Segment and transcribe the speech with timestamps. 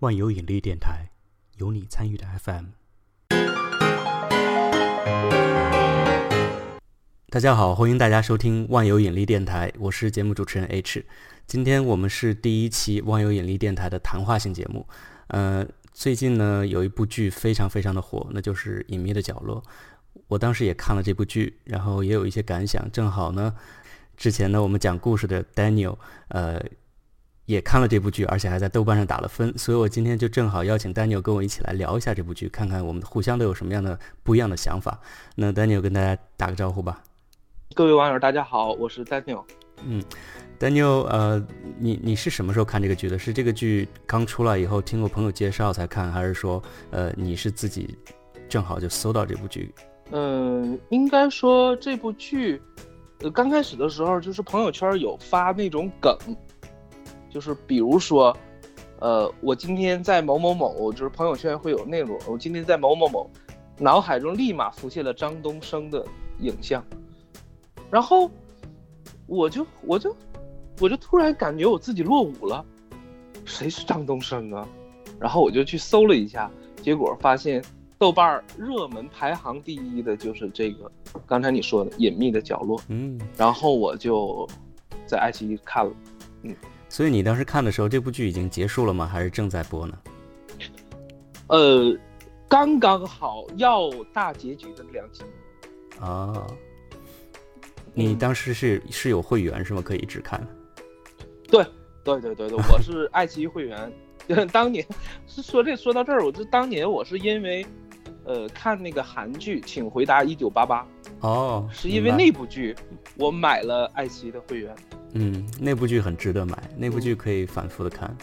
[0.00, 1.10] 万有引力电台，
[1.56, 2.66] 有你参与的 FM。
[7.28, 11.04] 大家好，欢迎大家收听万有引力电台，我是节目主持人 H。
[11.48, 14.86] 今天我们是第一期万有引力电台的谈话性节目。
[15.26, 19.60] 呃，最近呢有一部剧非常非常的火，那就是《隐秘的角落》。
[20.28, 22.88] 我当时也看了这部剧，然后也有一些感想。
[22.92, 23.52] 正好呢，
[24.16, 26.64] 之前呢我们讲故事的 Daniel，呃。
[27.48, 35.00] 也看了这部剧，而且还在豆瓣上打了分，所以我今天就正好邀请 Daniel 跟我一起来聊一下这部剧，看看我们互相都有什么样的不一样的想法。
[35.34, 37.02] 那 Daniel 跟大家打个招呼吧。
[37.74, 39.42] 各位网友，大家好，我是 Daniel。
[39.82, 40.04] 嗯
[40.60, 41.42] ，Daniel，呃，
[41.78, 43.18] 你你是什么时候看这个剧的？
[43.18, 47.96] 是这个剧刚出来以后听过朋友介绍才看，还是说，呃，你是自己
[48.46, 49.74] 正好就搜到这部剧？
[50.10, 52.60] 嗯，应该说这部剧，
[53.20, 56.14] 呃，刚开始的时候就是朋友圈有发那种梗。
[57.30, 58.36] 就是比如说，
[59.00, 62.18] 呃，我今天在某某某，就是朋友圈会有内容。
[62.26, 63.30] 我今天在某某某，
[63.78, 66.04] 脑海中立马浮现了张东升的
[66.40, 66.84] 影像，
[67.90, 68.30] 然后
[69.26, 70.16] 我就我就
[70.80, 72.64] 我就突然感觉我自己落伍了，
[73.44, 74.66] 谁是张东升啊？
[75.20, 76.50] 然后我就去搜了一下，
[76.82, 77.62] 结果发现
[77.98, 80.90] 豆瓣热门排行第一的就是这个
[81.26, 82.78] 刚才你说的《隐秘的角落》。
[82.88, 84.48] 嗯，然后我就
[85.06, 85.92] 在爱奇艺看了，
[86.42, 86.56] 嗯。
[86.88, 89.06] 所以你当时看的时候，这部剧已经结束了吗？
[89.06, 89.98] 还是正在播呢？
[91.48, 91.96] 呃，
[92.48, 95.22] 刚刚好要大结局的两集。
[96.00, 96.46] 啊，
[97.94, 99.82] 你当时是是有会员是吗？
[99.82, 100.40] 可以一直看？
[101.48, 101.64] 对
[102.04, 103.92] 对对对对，我是爱奇艺会员。
[104.52, 104.86] 当年
[105.26, 107.64] 是说这说到这儿，我就当年我是因为
[108.24, 110.82] 呃看那个韩剧《请回答一九八八》
[111.26, 112.76] 哦，是因为那部剧
[113.16, 114.74] 我买了爱奇艺的会员。
[115.12, 118.14] 嗯，那部剧很值得买，那部剧可以反复的看，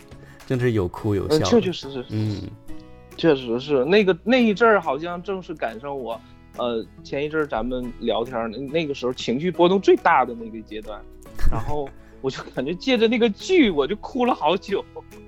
[0.46, 1.40] 真的是有哭有笑。
[1.46, 2.42] 确确实实，嗯，
[3.18, 6.20] 确实是那个那一阵儿，好像正是赶上我，
[6.58, 11.02] 呃，前一阵儿咱们聊天那那个时候情绪波动最大的那个阶段，
[11.52, 11.90] 然后
[12.22, 14.84] 我就感觉借着那个剧，我就哭了好久。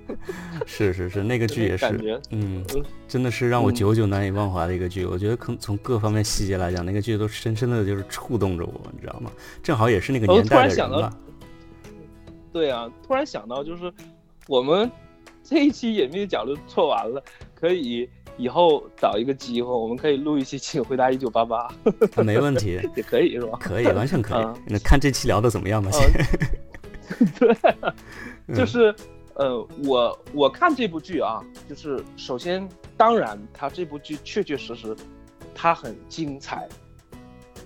[0.64, 2.64] 是是是，那个剧也是，嗯，
[3.06, 5.04] 真的是让我久久难以忘怀的一个剧。
[5.04, 9.30] 我觉得可从各方面细节来讲，那个剧都深深的就是触动着我，你知道吗？
[9.62, 11.14] 正好也是那个年代的人吧。
[12.58, 13.92] 对啊，突然想到，就是
[14.48, 14.90] 我们
[15.44, 17.22] 这一期隐秘的角落做完了，
[17.54, 21.68] 可以以后找一个机会，我们可以录一期，请回答一九八八。
[22.24, 23.56] 没问题， 也可以是吧？
[23.60, 24.60] 可以，完全可以。
[24.66, 25.88] 那看这期聊的怎么样吧？
[27.38, 28.92] 对，就是
[29.34, 34.96] 呃，我我看这部剧啊，就是首先，当然，它这部剧确确实实，
[35.54, 36.68] 它很精彩，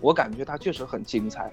[0.03, 1.51] 我感觉它确实很精彩。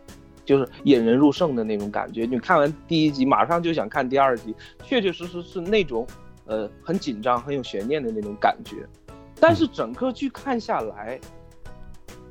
[0.50, 6.08] 就是引人入胜的那种感觉，你看完第一集，马上就想看第二集，确确实实是那种，
[6.48, 8.78] 呃，很紧张、很有悬念的那种感觉。
[9.40, 11.20] 但是整个剧看下来，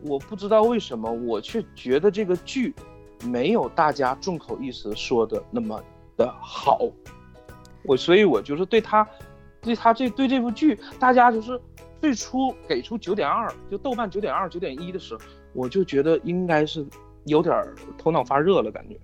[0.02, 2.74] 我不知道为什么，我却觉得这个剧
[3.22, 5.80] 没有大家众口一词说的那么
[6.16, 6.90] 的好。
[7.84, 9.08] 我所以，我就是对他，
[9.60, 11.60] 对他这对这部剧，大家就是
[12.00, 15.20] 最初给出九点二，就豆瓣九点二、九点一的时候，
[15.52, 16.84] 我就觉得应该是。
[17.28, 17.54] 有点
[17.96, 18.98] 头脑发热了，感觉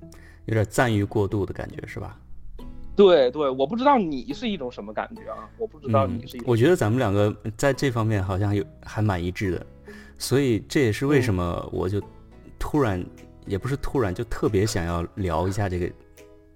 [0.47, 2.19] 有点赞誉过度的感觉，是吧？
[2.97, 5.49] 对对，我不知道你是一种什么感觉啊？
[5.59, 6.43] 我不知道你是一。
[6.47, 9.67] 我觉得咱们两个在这方面好像有还蛮一致的，
[10.19, 12.01] 所以这也是为什么我就
[12.59, 13.05] 突然
[13.47, 15.93] 也不是突然就特别想要聊一下这个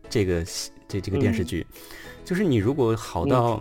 [0.08, 0.44] 这个
[0.86, 1.66] 这这个电视剧，
[2.24, 3.60] 就是你如果好到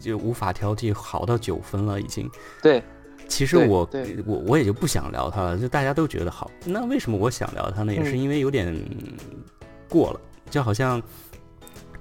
[0.00, 2.30] 就无法挑剔，好到九分了已经。
[2.62, 2.82] 对。
[3.28, 3.88] 其实我
[4.26, 6.50] 我我也就不想聊他了，就大家都觉得好。
[6.64, 7.92] 那为什么我想聊他呢？
[7.92, 8.74] 也是因为有点
[9.88, 10.20] 过了，
[10.50, 11.02] 就好像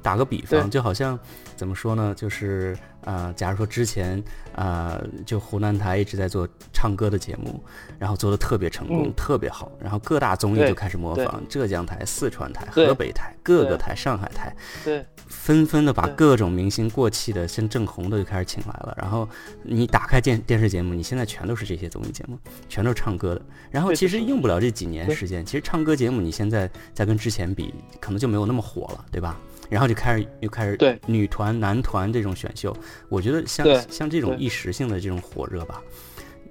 [0.04, 1.18] 打个比方，就好像
[1.56, 2.14] 怎么说呢？
[2.16, 4.22] 就是啊，假如说之前
[4.54, 7.64] 啊，就湖南台一直在做唱歌的节目，
[7.98, 14.56] 然后做的特别成功，特别好，然后各大综艺就开始模仿，浙江台、四川台、河北台、各个台、上海台。
[14.84, 15.06] 对。
[15.26, 19.28] 纷纷的把各种明星过气的、先正红的就开始请来了，然后
[19.64, 22.38] 你打开电电视节目，你现在全都是这些综艺节目，
[22.70, 23.42] 全都是唱歌的。
[23.72, 29.40] 然后其实用不了这几年时间，其实唱歌节目你现在再跟之前比，可能就没有那么火了，对吧？
[29.70, 31.00] 然后就开始又开始对。
[31.06, 32.76] 女团、男团这种选秀，
[33.10, 35.82] 我觉得像像这种一时性的这种火热吧，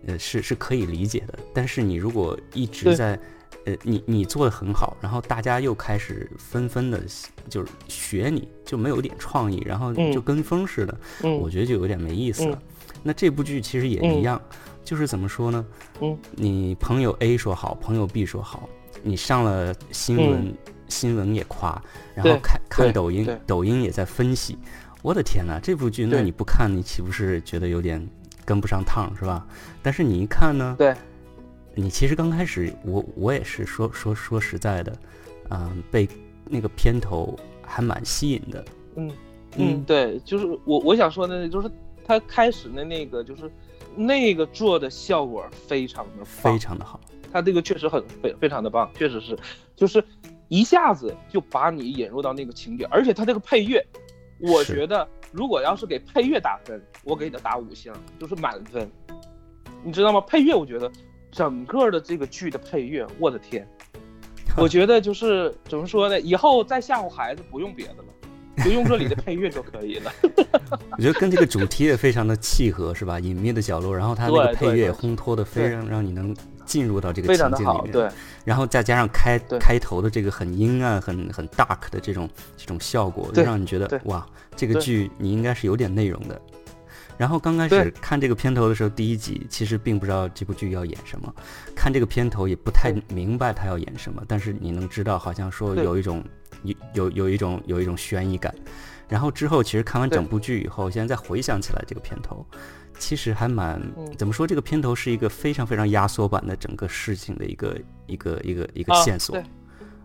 [0.06, 1.38] 呃，是是可以理解的。
[1.54, 3.18] 但是你如果一直在
[3.64, 7.00] 呃，你你做的很好，然后大家又开始纷纷的，
[7.48, 12.60] 就是学你，就没有一点创意，然后就跟风似的，我觉得就有点没意思了。
[13.04, 14.40] 那这部剧其实也一样，
[14.84, 15.64] 就是怎么说呢？
[16.00, 18.68] 嗯，你朋友 A 说好，朋友 B 说好，
[19.02, 20.52] 你上了新闻
[20.92, 21.80] 新闻也夸，
[22.14, 24.58] 然后看看抖音，抖音也在分析。
[25.00, 28.06] 我的天哪，这部剧那你不看，你岂不是觉得有点
[28.44, 29.46] 跟不上趟，是吧？
[29.82, 30.94] 但是你一看呢，对，
[31.74, 34.96] 你其实刚开始，我我也是说说说实在的，
[35.50, 36.06] 嗯，被
[36.44, 38.64] 那个片头还蛮吸引的。
[38.96, 39.10] 嗯
[39.56, 41.70] 嗯，对，就是我我想说的，就是
[42.04, 43.50] 他开始的那个，就是
[43.96, 47.00] 那个做的效果非常的非常的好。
[47.32, 49.36] 他这个确实很非非常的棒，确实是，
[49.74, 50.04] 就是
[50.52, 53.82] 一下子就把你引入到那个情节，而且它这个配乐，
[54.38, 57.90] 我觉得如果要是给配乐打分，我给它打五星，
[58.20, 58.86] 就是满分，
[59.82, 60.20] 你知道吗？
[60.20, 60.92] 配乐，我觉得
[61.30, 63.66] 整个的这个剧的配乐，我的天，
[64.58, 66.20] 我觉得就是怎么说呢？
[66.20, 68.04] 以后再吓唬孩子不用别的了。
[68.62, 70.12] 就用这里的配乐就可以了。
[70.92, 73.18] 我觉得跟这个主题也非常的契合，是吧？
[73.18, 77.92] 隐秘的角落，然后它那个配乐烘托的非常让你能进入到这个情境里面。
[77.92, 78.08] 对，
[78.44, 84.26] 然后再加上开开头的这个很阴暗、很很 dark 的这种这种效果，就让你觉得哇，
[84.56, 86.40] 这个剧你应该是有点内容的。
[87.18, 91.32] 然后刚开始看这个片头的时候，第一集其实并不知道这部剧要演什么，
[91.76, 96.24] 看这个片头也不太明白他要演什么，但是你能知道，好像说有一种。
[96.64, 98.54] 有有有一种有一种悬疑感，
[99.12, 102.46] 然后之后其实看完整部剧以后，现在再回想起来这个片头，
[102.98, 103.78] 其实还蛮
[104.16, 104.46] 怎么说？
[104.46, 109.36] 这个片头是一个非常非常压缩版的整个事情的一个一个一个一个线索。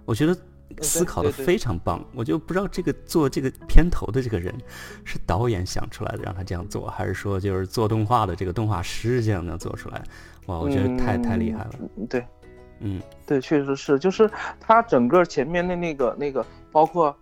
[0.04, 0.38] 我觉得
[0.82, 2.06] 思考的非常棒。
[2.14, 4.54] 我就不知道这个做这个片头的这个人
[5.06, 10.04] 是导演想出来的让他这样做，还是说就是做动画的这个动画师这样能做出来？
[10.48, 11.72] 哇，我觉得太太厉害了。
[12.10, 12.22] 对。
[12.80, 17.18] 嗯，对，确实是，就是他整个前面的那个那个，包括，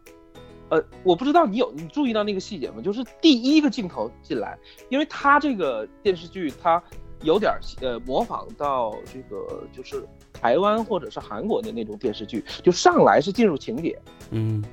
[0.70, 2.82] 呃，我不知道你有你注意到那个细节吗？
[2.82, 4.58] 就是第一个镜头进来，
[4.90, 6.82] 因为他这个电视剧他
[7.22, 10.04] 有点呃模仿到这个就是
[10.34, 14.00] 台湾或者是韩国的那种电视剧，就上来是进入情节，
[14.32, 14.64] 嗯，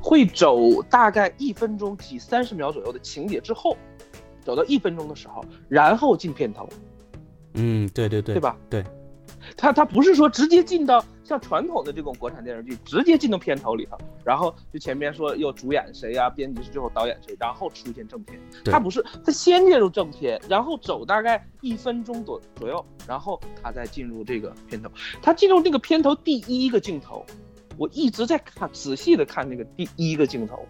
[0.00, 3.76] 会走大概一分钟几三十秒左右的情节之后，
[4.42, 6.68] 走到一分钟的时候，然后进片头，
[7.54, 8.56] 嗯，对对对，对吧？
[8.68, 8.84] 对。
[9.58, 18.38] 他他不是说直接进到像传统的这种国产电视剧，直接进到片头里头，然后就前面说又主演谁呀，编辑是最后导演谁，然后出现正片。
[18.66, 24.90] 他不是，他先进入正片，然后走大概一分钟左左右，然后他再进入这个片头。
[25.22, 27.24] 他进入这个片头第一个镜头，
[27.78, 30.66] 我一直在看，仔细的看那个第一个镜头，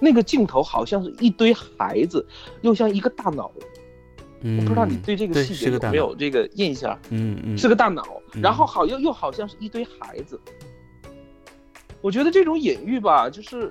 [0.00, 2.26] 那个镜头好像是一堆孩子，
[2.62, 3.52] 又像一个大脑。
[4.42, 6.98] 我不知道你对这个细节有没有这个印象？
[7.10, 8.02] 嗯嗯，是个大脑，
[8.42, 10.40] 然后好又又好像是一堆孩子。
[12.00, 13.70] 我觉得这种隐喻吧，就是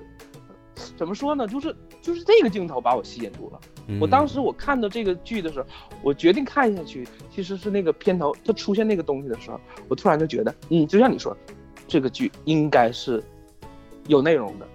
[0.96, 1.48] 怎么说呢？
[1.48, 3.60] 就是就是这个镜头把我吸引住了。
[4.00, 5.66] 我当时我看到这个剧的时候，
[6.02, 11.36] 我决定看下去，其实是那个片头它出现那个东西的时候，我突然就觉得，嗯，就像你说，
[11.88, 13.20] 这个剧应该是
[14.06, 14.68] 有内容的，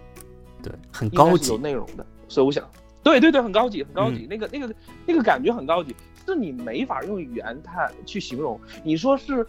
[0.62, 2.70] 对，很高级，有内容的，所以我想。
[3.06, 4.74] 对对对，很高级，很高级，那个那个
[5.06, 8.60] 那个感觉很高级，是你没法用语言它去形容。
[8.84, 9.46] 你说是，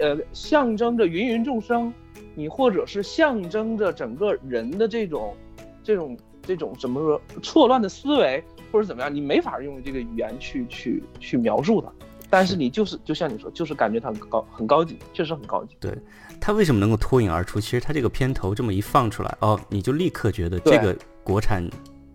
[0.00, 1.92] 呃，象征着芸芸众生，
[2.34, 5.36] 你或者是象征着整个人的这种，
[5.82, 8.42] 这种这种怎么说错乱的思维，
[8.72, 11.92] 或者怎么样，你没法用这个语言去去去描述它。
[12.30, 15.76] 但是你就是就像你说，就是感觉它很高很高级，确实很高级。
[15.78, 15.92] 对，
[16.40, 17.60] 它为什么能够脱颖而出？
[17.60, 21.68] 其实它这个片头这么一放出来，哦，你就立刻觉得这个国产。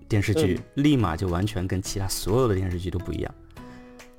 [0.09, 3.31] 电视剧立马就完全跟其他所有的电视剧都不一样，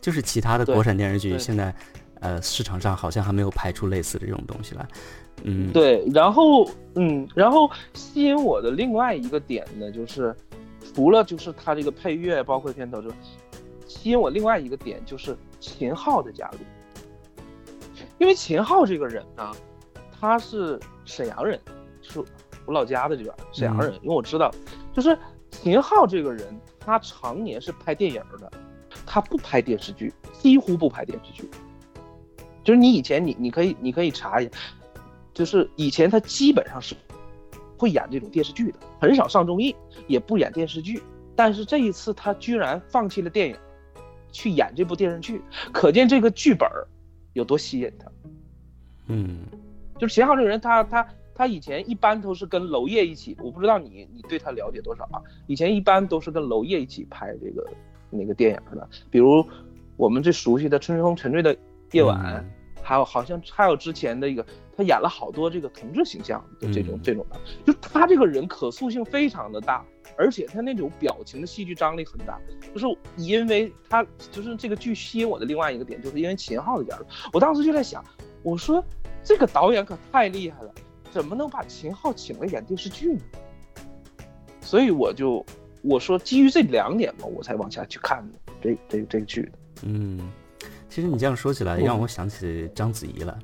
[0.00, 1.74] 就是其他的国产电视剧现在，
[2.20, 4.88] 呃，市场上好像还没有拍出类似的这种东西来。
[5.42, 6.06] 嗯，对。
[6.14, 10.34] 然后，嗯，然后吸引我的另外一个点呢，就是
[10.94, 13.10] 除了就是它这个配乐，包括片头，就
[13.88, 16.58] 吸引我另外一个点就是秦昊的加入，
[18.18, 19.50] 因为秦昊这个人呢，
[20.20, 21.58] 他是沈阳人，
[22.00, 22.20] 是
[22.64, 24.54] 我老家的这边沈阳人，因为我知道，
[24.92, 25.18] 就是。
[25.50, 28.50] 秦昊这个人，他常年是拍电影的，
[29.04, 31.48] 他不拍电视剧，几乎不拍电视剧。
[32.64, 34.50] 就是你以前你你可以你可以查一下，
[35.34, 36.94] 就是以前他基本上是
[37.76, 39.74] 会演这种电视剧的，很少上综艺，
[40.06, 41.02] 也不演电视剧。
[41.36, 43.56] 但是这一次他居然放弃了电影，
[44.32, 45.42] 去演这部电视剧，
[45.72, 46.68] 可见这个剧本
[47.32, 48.10] 有多吸引他。
[49.08, 49.40] 嗯，
[49.98, 51.06] 就是秦昊这个人，他他。
[51.34, 55.22] 他以前一般都是跟娄烨一起，我不知道你你对他了解多少啊？
[55.46, 57.66] 以前一般都是跟娄烨一起拍这个
[58.10, 59.44] 那个电影的，比如
[59.96, 61.56] 我们最熟悉的《春风沉醉的
[61.92, 62.44] 夜晚》，
[62.82, 64.44] 还有好像还有之前的一个，
[64.76, 69.84] 他演了好多这个同志形象的这种这种的，就他这个人可塑性非常的大，
[70.16, 72.38] 而且他那种表情的戏剧张力很大。
[72.72, 77.04] 就是因为他就是这个剧吸引我的另外一个点，就是因为秦昊的加入。
[77.32, 78.04] 我当时就在想，
[78.42, 78.84] 我说
[79.24, 80.72] 这个导演可太厉害了。
[81.10, 83.20] 怎么能把秦昊请来演电视剧呢？
[84.60, 85.44] 所以我就
[85.82, 88.24] 我说基于这两点嘛，我才往下去看
[88.62, 89.52] 这这这个剧的。
[89.82, 90.20] 嗯，
[90.88, 93.38] 其实你这样说起来，让我想起章子怡了。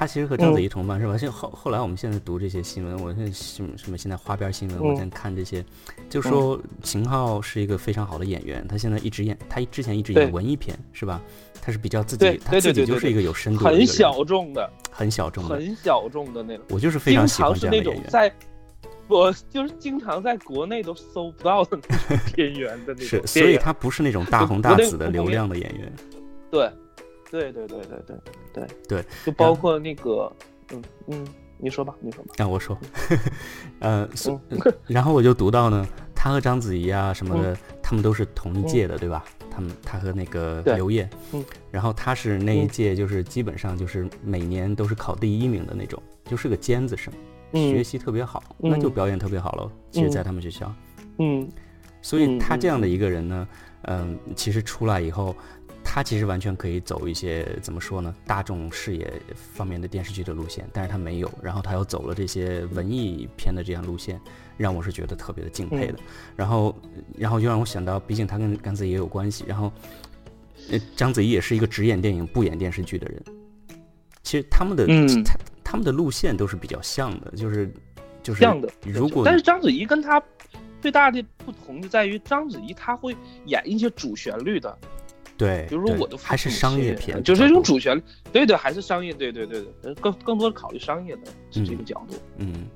[0.00, 1.18] 他其实和章子怡同班是吧？
[1.18, 5.62] 现后后来我们现在读这些新闻，我现在什么什么现在花边新闻，我在看这些，
[6.08, 11.20] 就说秦昊是一个非常好的演员，他现在一直演，他之前一直演文艺片是吧？
[11.60, 16.64] 他是比较自己，他自己就是一个有深度的、很小众的、很小众的、很小众的那种。
[16.70, 18.08] 我就是非常喜欢这样的演员。
[18.08, 18.32] 在，
[19.06, 21.78] 我就是经常在国内都搜不到的
[22.34, 23.06] 边缘 的那种。
[23.06, 25.92] 是，所以他不是那种大红大紫的流量的演员。
[26.50, 26.70] 对。
[27.30, 28.16] 对对对对对
[28.52, 30.30] 对对，就包括那个，
[30.72, 31.26] 嗯嗯，
[31.58, 32.30] 你说吧，你说吧。
[32.36, 32.76] 让我说，
[33.78, 34.08] 呃，
[34.86, 39.24] 然后我就读到呢，他和章子怡啊什么的，他们都是同一届的，对吧？
[39.48, 47.12] 他们他和那个刘烨，嗯，然后他是那一届，就是基本上就是每年都是考第一名的那种，就是个尖子生，
[47.52, 49.70] 学习特别好，那就表演特别好了。
[49.90, 50.72] 其实，在他们学校，
[51.18, 51.48] 嗯，
[52.02, 53.48] 所以他这样的一个人呢，
[53.82, 55.34] 嗯，其实出来以后。
[55.92, 64.20] 他其实完全可以走一些怎么说呢，大众视野方面的电视剧的路线，但是他没有，然后他又走了这些文艺片的这样路线，
[64.56, 65.98] 让我是觉得特别的敬佩的。
[66.36, 66.80] 然后，
[67.18, 69.44] 然后就让我想到，毕竟他跟章子怡也有关系。
[69.48, 69.72] 然后，
[70.94, 73.20] 章子怡也是一个只演电影不演电视剧的人。
[74.22, 74.86] 其实他们的
[75.24, 77.68] 他他们的路线都是比较像的，就是
[78.22, 78.70] 就是像的。
[78.84, 80.22] 如果但是章子怡跟他
[80.80, 83.16] 最大的不同就在于，章子怡她会
[83.46, 84.78] 演一些主旋律的。
[85.40, 92.14] 对，比如说我的还是商业片，就是这种主旋律，对对，还是商业，对对对对，更更多的考虑商业的是这个角度。
[92.36, 92.66] 嗯，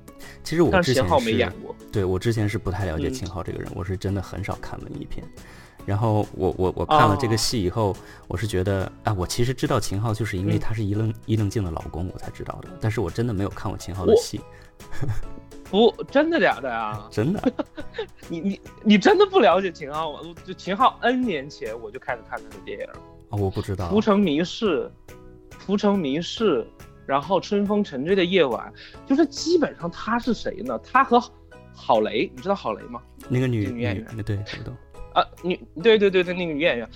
[0.43, 5.23] 其实我之前没演过，对我之前是不太了解秦昊这个人，我是真的很少看文艺片。
[5.85, 7.95] 然后我我我看了这个戏以后，
[8.27, 12.69] 我是觉得啊，我其实知道秦昊就是因为他是伊能伊能静的老公，我才知道的。
[12.81, 14.41] 但是我真的没有看过秦昊的戏。
[15.69, 17.07] 不，真的假的呀？
[17.11, 17.53] 真的。
[18.29, 20.19] 你你你真的不了解秦昊吗？
[20.45, 22.85] 就秦昊 N 年前我就开始看他的电影。
[23.29, 23.89] 啊，我不知道。
[23.89, 24.91] 浮城谜事，
[25.59, 26.65] 浮城谜事，
[27.05, 28.71] 然后春风沉醉的夜晚，
[29.05, 30.79] 就是基本上他是谁呢？
[30.79, 31.21] 他和
[31.73, 33.01] 郝蕾，你知道郝蕾吗？
[33.27, 34.71] 那个女女演员，对，知道。
[35.13, 36.89] 啊，女，对对对对，那个女演员，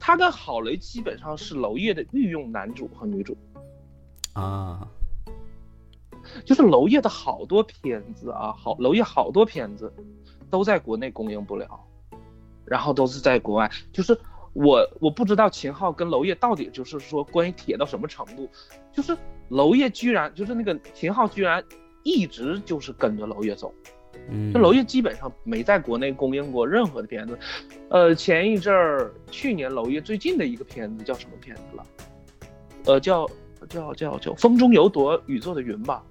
[0.00, 3.36] 她跟郝蕾基本上是娄烨的御用男主和女主。
[4.32, 4.86] 啊。
[6.44, 9.92] 就是娄烨的好多片子啊，好娄烨好多片子
[10.50, 11.68] 都在国内供应不了，
[12.64, 13.70] 然后都是在国外。
[13.92, 14.18] 就是
[14.52, 18.48] 我我不知道秦昊跟娄烨到底就是说关系铁到什么程度，
[18.92, 19.16] 就是
[19.48, 21.62] 娄烨居然就是那个秦昊居然
[22.02, 23.72] 一直就是跟着娄烨走，
[24.30, 27.38] 嗯，就娄烨基本上没在国内供应过任何的片子。
[27.90, 31.86] 呃，前一阵儿去年娄烨最近的一个片子叫什么片子了？
[32.86, 33.28] 呃，叫
[33.68, 36.04] 叫叫叫风中有朵雨做的云吧。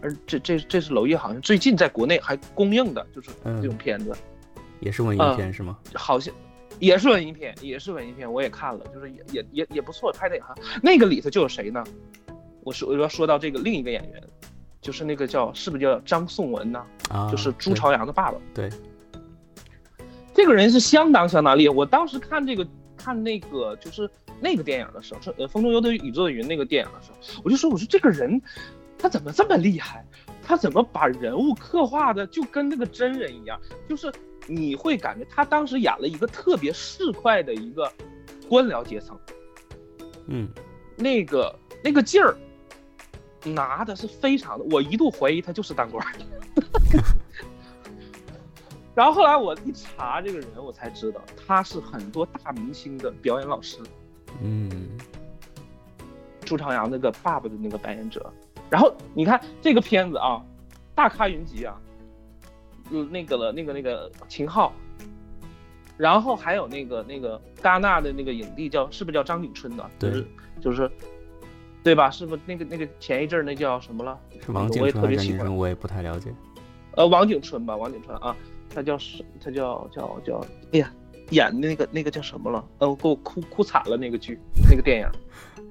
[0.00, 4.14] 而这这这是娄烨好像最近在国内还公映的，就是这种片子，
[4.80, 5.76] 也是文艺片是吗？
[5.94, 6.32] 好像
[6.78, 10.54] 也是文艺片，也是文艺片，我也看了，就是也也也也不错，拍的也哈。
[10.80, 11.82] 那个里头就有谁呢？
[12.62, 14.22] 我说我要说到这个另一个演员，
[14.80, 16.80] 就是那个叫是不是叫张颂文呢？
[17.10, 18.38] 啊，就是朱朝阳的爸爸。
[18.54, 18.70] 对，
[20.32, 21.74] 这个人是相当相当厉害。
[21.74, 22.64] 我当时看这个
[22.96, 24.08] 看那个就是
[24.40, 28.40] 那个电影的时候，是呃《风中有朵雨做的云》那个电影的时候，我就说我说这个人。
[28.98, 30.04] 他怎么这么厉害？
[30.42, 33.60] 他怎么把人物刻画的就跟那个真人一样？
[33.88, 34.12] 就是
[34.46, 37.92] 你会感觉他当时演了一个特别市侩的一个
[38.48, 39.18] 官僚阶层，
[40.26, 40.48] 嗯，
[40.96, 42.34] 那个那个劲儿
[43.44, 46.04] 拿的是非常的，我一度怀疑他就是当官。
[48.94, 53.76] 然后后来我一查这个人，我才知道他是很多大明星的表演老师。
[54.42, 54.70] 嗯，
[56.40, 58.32] 朱朝阳那个爸爸的那个扮演者。
[58.70, 60.44] 然后你看这个片子啊，
[60.94, 61.80] 大咖云集啊，
[62.90, 64.72] 就，那个了，那个那个秦昊，
[65.96, 69.90] 然后还有那个那个戛纳的那个影帝叫是不是叫张景春呢？
[69.98, 70.26] 就是
[70.60, 70.90] 就是，
[71.82, 72.10] 对吧？
[72.10, 74.18] 是不是那个那个前一阵那叫什么了？
[74.44, 75.56] 是王景春还是张景春？
[75.56, 76.30] 我也不太了解。
[76.92, 78.36] 呃，王景春吧，王景春啊，
[78.74, 80.92] 他叫是，他叫叫叫，哎呀，
[81.30, 82.64] 演的那个那个叫什么了？
[82.78, 85.08] 呃，给我哭哭惨了那个剧，那个电影，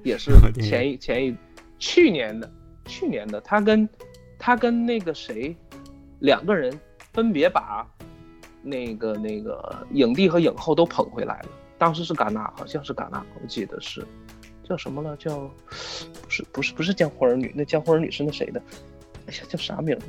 [0.02, 1.36] 也是前一前一
[1.78, 2.50] 去年的。
[2.88, 3.88] 去年的他跟，
[4.38, 5.54] 他跟那个谁，
[6.18, 6.76] 两个人
[7.12, 7.86] 分别把，
[8.62, 11.48] 那个那个影帝和影后都捧回来了。
[11.76, 14.04] 当时是戛纳，好像是戛纳，我记得是，
[14.64, 15.16] 叫什么了？
[15.16, 18.60] 叫，不是不是不是江湖儿女，那江湖儿女是那谁的？
[19.26, 20.06] 哎呀，叫啥名字？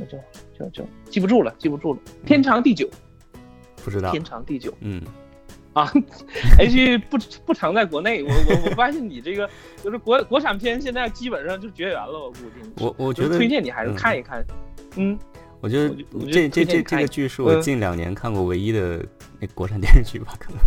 [0.57, 2.00] 叫叫叫，记不住了，记不住了。
[2.25, 2.89] 天长地久，
[3.83, 4.09] 不知道。
[4.12, 5.03] 天长地久，嗯，
[5.79, 5.93] 啊
[6.57, 8.21] ，H 不不常在国内。
[8.21, 9.50] 我我我发现你这个
[9.81, 12.83] 就是国国产片现在基本上就绝缘了，我估计。
[12.83, 14.43] 我我觉得推荐你还是看一看。
[14.98, 15.17] 嗯，
[15.62, 15.95] 我觉得
[16.29, 19.05] 这这这这个剧是我近两年看过唯一的
[19.39, 20.59] 那国产电视剧吧，可能。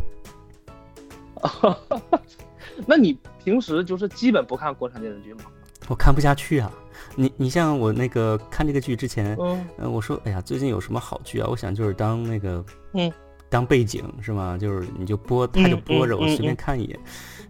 [2.87, 5.45] 那你平时就是基本不看国产电视剧吗？
[5.89, 6.73] 我看不下去啊。
[7.17, 9.37] 你你像我那个看这个剧之前，
[9.79, 11.49] 嗯，我说哎呀，最近有什么好剧啊？
[11.51, 12.65] 我想就是当那个
[12.95, 13.13] 嗯。
[13.53, 14.57] 当背景是吗？
[14.59, 16.99] 就是你就播，他就播着，我随便看一眼，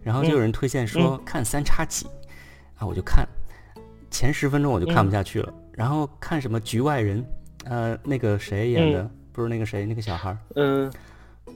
[0.03, 2.05] 然后就有人推荐说看三叉戟，
[2.75, 3.25] 啊，我就看，
[4.11, 7.25] 前十分钟我就看不下去了，然后看什么局外人，
[7.63, 10.91] 呃，那个谁演的，不是那个谁，那个小孩儿，嗯，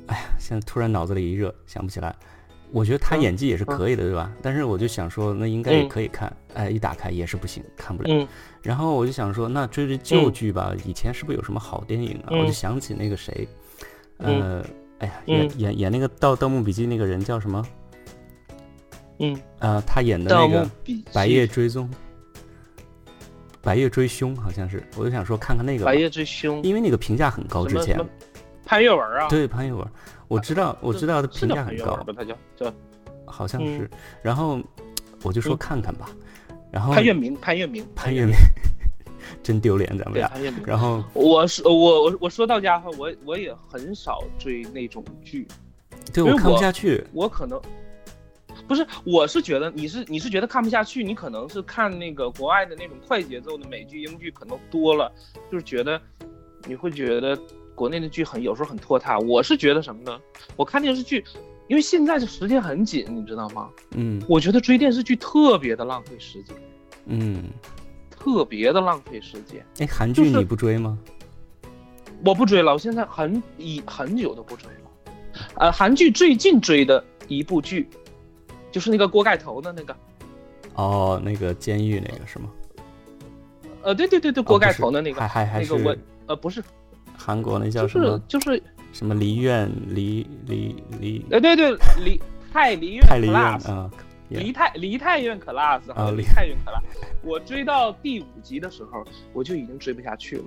[0.07, 2.15] 哎呀，现在突然脑子里一热，想不起来，
[2.71, 4.31] 我觉得他演技也是可以的，对吧？
[4.41, 8.27] 但是我就想说，那应该也可以看，哎，一打开也是不行，看不了，
[8.63, 12.31] 然后我就想说，那追追旧剧吧，以前是不是有什么好电影啊？
[12.31, 13.45] 我就想起那个谁。
[14.17, 14.65] 呃，
[14.99, 17.63] 哎呀，演演演那个《盗盗墓笔记》那个人叫什么？
[19.19, 20.65] 嗯，呃，他演的那个
[21.13, 21.89] 《白夜追踪》
[23.61, 27.65] 《白夜追凶》好像是，我就想说看看那个《白夜追凶》，因为那个评价很高。
[27.65, 27.99] 之前。
[28.69, 29.87] 潘粤文啊，对潘粤文，
[30.27, 32.73] 我知道我知道他评价很高，他叫叫，
[33.23, 33.89] 好像是。
[34.21, 34.59] 然后
[35.23, 36.09] 我就说看看吧，
[36.69, 38.35] 然后潘粤明，潘粤明，潘粤明。
[39.47, 40.29] 真丢脸，咱们俩。
[40.65, 45.47] 然后我说我我我说到家哈，我我也很少追那种剧，
[46.13, 47.01] 对我看不下去。
[47.13, 47.57] 我可能
[48.67, 55.09] 不是，我是觉得你是你是觉得看不下去，你可能是看那个国外的那种快节奏的美剧、英剧可能多了，
[55.49, 56.01] 就是觉得
[56.65, 57.39] 你会觉得
[57.73, 59.17] 国内的剧很有时候很拖沓。
[59.17, 60.19] 我是觉得什么呢？
[60.57, 61.23] 我看电视剧，
[61.69, 63.69] 因为现在的时间很紧，你知道吗？
[63.91, 66.53] 嗯，我觉得追电视剧特别的浪费时间。
[67.05, 67.45] 嗯。
[68.27, 69.65] 特别的浪费时间。
[69.79, 70.97] 哎，韩剧你不追吗？
[72.25, 75.11] 我不追了，我现在很已很久都不追了。
[75.55, 77.87] 呃，韩剧最近追的一部剧，
[78.69, 79.95] 就是那个锅盖头的那个。
[80.75, 82.49] 哦，那个监狱那个是吗？
[83.81, 85.97] 呃，对对对对，锅盖头的那个，还还还是那个我
[86.27, 86.61] 呃不是，
[87.15, 88.19] 韩国那叫什么？
[88.27, 91.25] 就是什么梨院梨梨梨？
[91.31, 91.71] 呃对对
[92.03, 92.19] 梨
[92.51, 93.89] 太梨院太梨院啊。
[94.29, 96.81] 梨泰梨泰院 class 哈，梨泰院 class，
[97.23, 100.43] 我追到第五集的时候，我就已经追不下去了。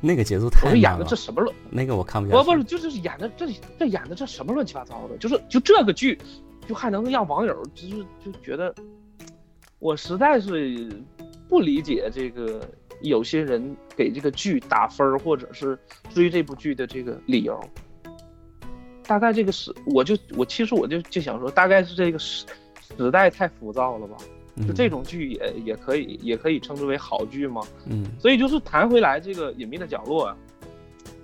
[0.00, 0.78] 那个节奏太慢了。
[0.78, 1.54] 演的这什么乱？
[1.70, 2.44] 那个我看不下去。
[2.44, 5.16] 不不是，就是演的这这演的这什么乱七八糟的？
[5.16, 6.16] 就是就这个剧，
[6.68, 8.72] 就还能让网友就是就觉得，
[9.80, 10.88] 我实在是
[11.48, 12.60] 不理解这个
[13.00, 15.76] 有些人给这个剧打分或者是
[16.10, 17.60] 追这部剧的这个理由。
[19.04, 22.46] 大概这个是，我就我其实我就就想说，大概是这个是。
[22.96, 24.16] 时代太浮躁了吧？
[24.66, 27.60] 就这种剧也也可以也可以称之为好剧吗？
[27.84, 30.36] 嗯，所以就是谈回来这个隐秘的角落啊，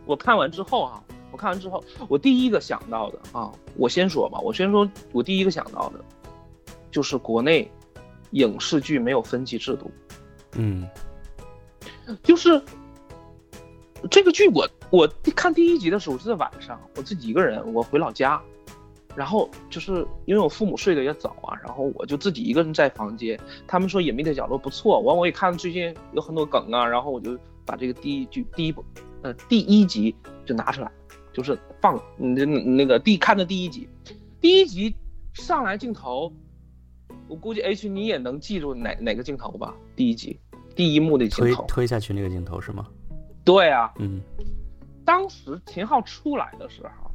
[0.05, 6.05] 我看完之后啊，我看完之后，我第一个想到的啊，我先说吧，我先说，我第一个想到的，
[6.91, 7.71] 就是国内
[8.33, 9.91] 影视剧没有分级制度。
[10.57, 10.87] 嗯，
[12.23, 12.61] 就是
[14.11, 18.39] 这个剧，我我看第一集的时候是在晚上，我自己一个人，我回老家。
[19.15, 23.39] 然后就是因为我父母睡得也早啊，然后我就自己一个人在房间。
[23.67, 28.85] 他们说隐秘的角落不错，完我也看最近有很多梗啊，然后我就把这个第一句第一部，
[29.23, 30.15] 呃第一集
[30.47, 30.91] 就拿出来，
[31.33, 33.89] 就是放那那个第看的第一集，
[34.41, 34.95] 第一集
[35.35, 36.33] 上来镜头，
[37.29, 39.75] 我估计 H 你也能记住哪哪个镜头吧？
[39.95, 40.41] 第一集
[40.75, 42.89] 第一幕的镜头，推推下去那个镜头是吗？
[43.45, 44.21] 对啊，嗯，
[45.05, 47.11] 当时秦昊出来的时候。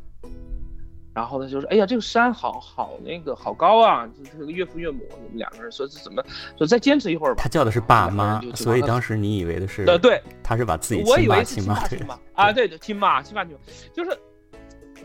[1.18, 4.08] 然后呢，就是哎呀，这个山好好那个好高啊！
[4.38, 6.24] 这个岳父岳母，你们两个人说是怎么
[6.56, 6.68] 说？
[6.68, 7.42] 再坚持一会儿吧。
[7.42, 13.60] 他叫的是爸妈，所以当时你以为的是呃对，他是把自己我以为是亲妈亲妈啊，对对亲妈亲妈亲妈，
[13.96, 14.16] 就是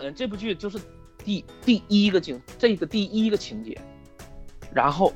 [0.01, 0.79] 嗯这部剧就是
[1.25, 3.81] 第第一个镜这个第一个情节，
[4.70, 5.14] 然后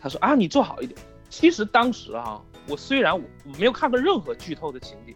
[0.00, 0.98] 他说啊你做好一点。
[1.28, 3.22] 其实当时啊，我虽然我
[3.58, 5.14] 没有看过任何剧透的情节，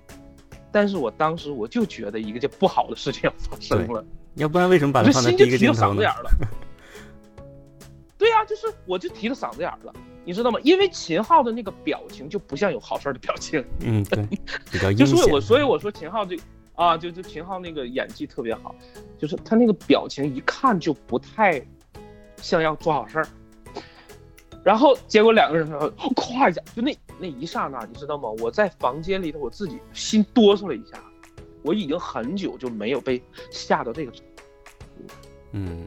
[0.71, 4.05] 但是我当时我就觉得一个件不好的事情要发生了。
[4.37, 6.03] 要不然为什么把它放在第一个镜头呢？
[8.19, 9.93] 对呀，就是我就提到嗓子眼儿了，
[10.25, 10.59] 你知道吗？
[10.63, 13.63] 因为秦昊的那个表情就不像有好事的表情。
[13.81, 14.27] 嗯，对，
[14.73, 16.37] 比较就所以我所以我说秦昊这
[16.75, 18.75] 啊，就就秦昊那个演技特别好，
[19.19, 21.63] 就是他那个表情一看就不太
[22.41, 23.29] 像要做好事儿。
[24.65, 28.29] 然后结果两个人咵 一下，就那那一刹那，你知道吗？
[28.39, 30.99] 我在房间里头，我自己心哆嗦了一下。
[31.63, 33.21] 我已经很久就没有被
[33.51, 34.13] 吓到这个
[35.57, 35.87] 嗯，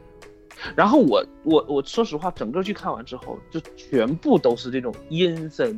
[0.75, 5.77] 然后我我我说实话，整个剧看完之后，就全部都是这种阴森、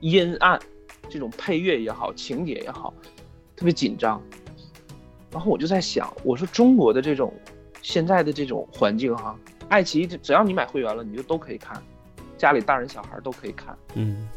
[0.00, 0.60] 阴暗，
[1.08, 2.92] 这种配乐也好，情节也好，
[3.54, 4.20] 特别紧张。
[5.30, 7.32] 然后我就在想，我说中国的这种
[7.80, 11.80] 现在的这种环境哈，爱奇艺只要你买会员了，你就都可以看，
[12.36, 13.78] 家里大人小孩都可以看。
[13.94, 14.28] 嗯，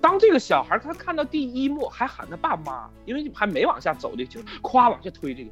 [0.00, 5.50] 当这个小孩他看到第一幕还喊他爸妈，因为还没往下走这个情，夸往下推这个，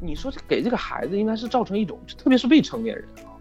[0.00, 3.34] 你说这给这个孩子应该是造成一种，特别是未成年人啊，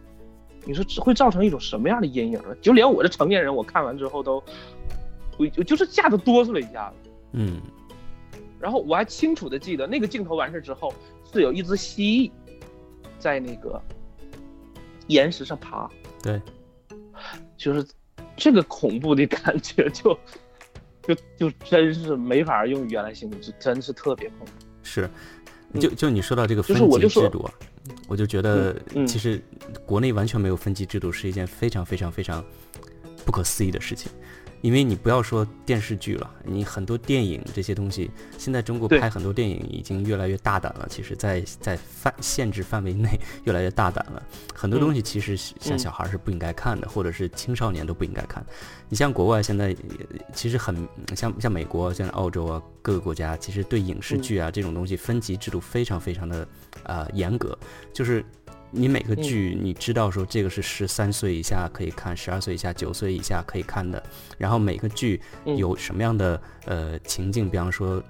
[0.65, 2.55] 你说会造成一种什么样的阴影呢？
[2.61, 4.43] 就连我这成年人，我看完之后都，
[5.37, 7.09] 我我就是吓得哆嗦了一下子。
[7.33, 7.61] 嗯，
[8.59, 10.93] 然后我还清楚的记得那个镜头完事之后，
[11.31, 12.31] 是有一只蜥蜴，
[13.19, 13.79] 在那个
[15.07, 15.89] 岩石上爬。
[16.23, 16.41] 对，
[17.55, 17.85] 就是
[18.35, 20.17] 这个恐怖的感觉，就
[21.03, 24.51] 就就真是没法用语言来形容，就真是特别恐怖。
[24.81, 25.09] 是，
[25.75, 27.53] 就就你说到这个分级制度啊，
[28.07, 28.75] 我就觉得
[29.07, 29.41] 其实
[29.85, 32.43] 国内完全没有分级制度是一件非常非常非常
[33.25, 34.11] 不可思议的事情。
[34.61, 40.87] 因为你不要说电视剧了，你很多电影这些东西，现在中国拍很多电影已经越来越大胆了。
[40.89, 43.09] 其实，在在范限制范围内
[43.43, 44.21] 越来越大胆了。
[44.53, 48.45] 很多东西其实像小孩是不应该看的，或者是青少年都不应该看。
[48.89, 49.75] 你像国外现在
[50.33, 56.47] 其实很像像美国、像澳洲啊各个国家，其实对影视剧啊这种东西分级制度非常非常的
[56.83, 57.57] 呃严格，
[57.93, 58.25] 就是。
[58.71, 64.01] 你每个剧，你知道说这个是十三岁以下可以看，十二岁以下、九岁以下可以看的。
[64.37, 68.03] 然后每个剧有什么样的呃情境，比方说，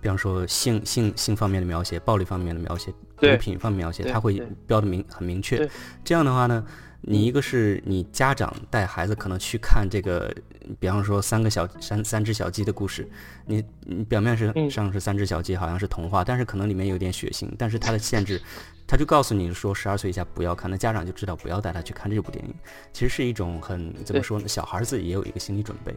[0.00, 5.68] 比方说性性性方面的描写、暴力方面的描写、毒品方面描写，它会标的明很明确。
[6.04, 6.64] 这样的话呢？
[7.00, 10.34] 你一个是你家长带孩子可能去看这个，
[10.80, 13.08] 比方说三个小三三只小鸡的故事，
[13.44, 18.40] 你你表面是上是三只小鸡，好像是童话，但是可能里面有点血腥，但是它的限制，
[18.86, 22.54] 他就告诉你说十二岁以下不要看，那家长就知道不要带他去看这部电影，
[22.92, 24.48] 其实是一种很怎么说呢？
[24.48, 25.94] 小孩子也有一个心理准备。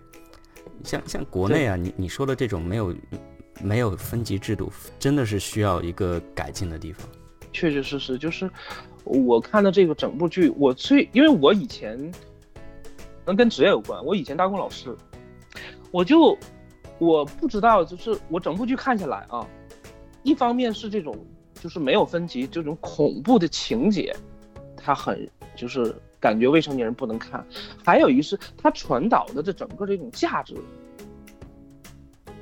[0.84, 2.96] 像像国内啊，你你说的这种没有
[3.62, 7.08] 没有分级制度，真的是需要一个改进的地方。
[7.52, 8.50] 确确实实就是。
[9.06, 11.98] 我看的这个整部剧，我最因为我以前
[13.26, 14.96] 能跟职业有关，我以前当过老师，
[15.90, 16.38] 我就
[17.00, 19.48] 我不知道，就是我整部剧看下来啊，
[20.22, 21.18] 一方面是这种
[21.56, 24.16] 就是没有分级这种恐怖的情节，
[24.78, 27.44] 它很就是感觉未成年人不能看，
[27.84, 30.56] 还有一是它传导的这整个这种价值，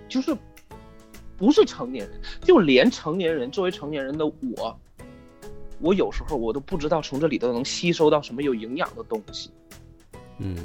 [0.10, 0.36] 就是
[1.38, 4.78] 不是成年人，就连成年人作为成年人的我。
[5.80, 9.52] 我有时候我都不知道从这里头能吸收到什么有营养的东西。
[10.40, 10.56] 嗯，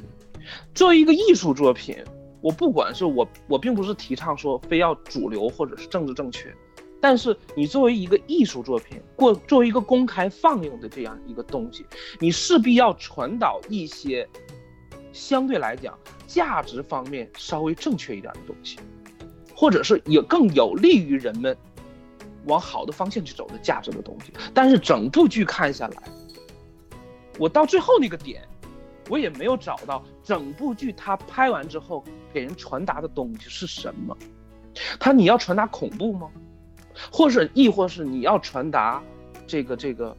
[0.75, 1.96] 作为一个艺术作品，
[2.40, 6.55] 我不管是我，我并不是提倡说非要主流或者是政治正确，
[7.01, 11.85] 但是你作为一个艺术作品，过作为一个公开放映的这样一个东西，
[12.18, 14.29] 你势必要传导一些
[15.12, 18.79] 相对来讲价值方面稍微正确一点的东西，
[19.55, 21.57] 或者是也更有利于人们。
[22.47, 26.03] 往好的方向去走的价值的东西，但是整部剧看下来，
[27.39, 28.43] 我到最后那个点，
[29.09, 34.17] 我也没有找到整部剧它拍完之后给人传达的东西是什么。
[34.99, 36.31] 它你要传达恐怖吗？
[37.11, 39.03] 或是亦或是你要传达
[39.47, 40.17] 这个这个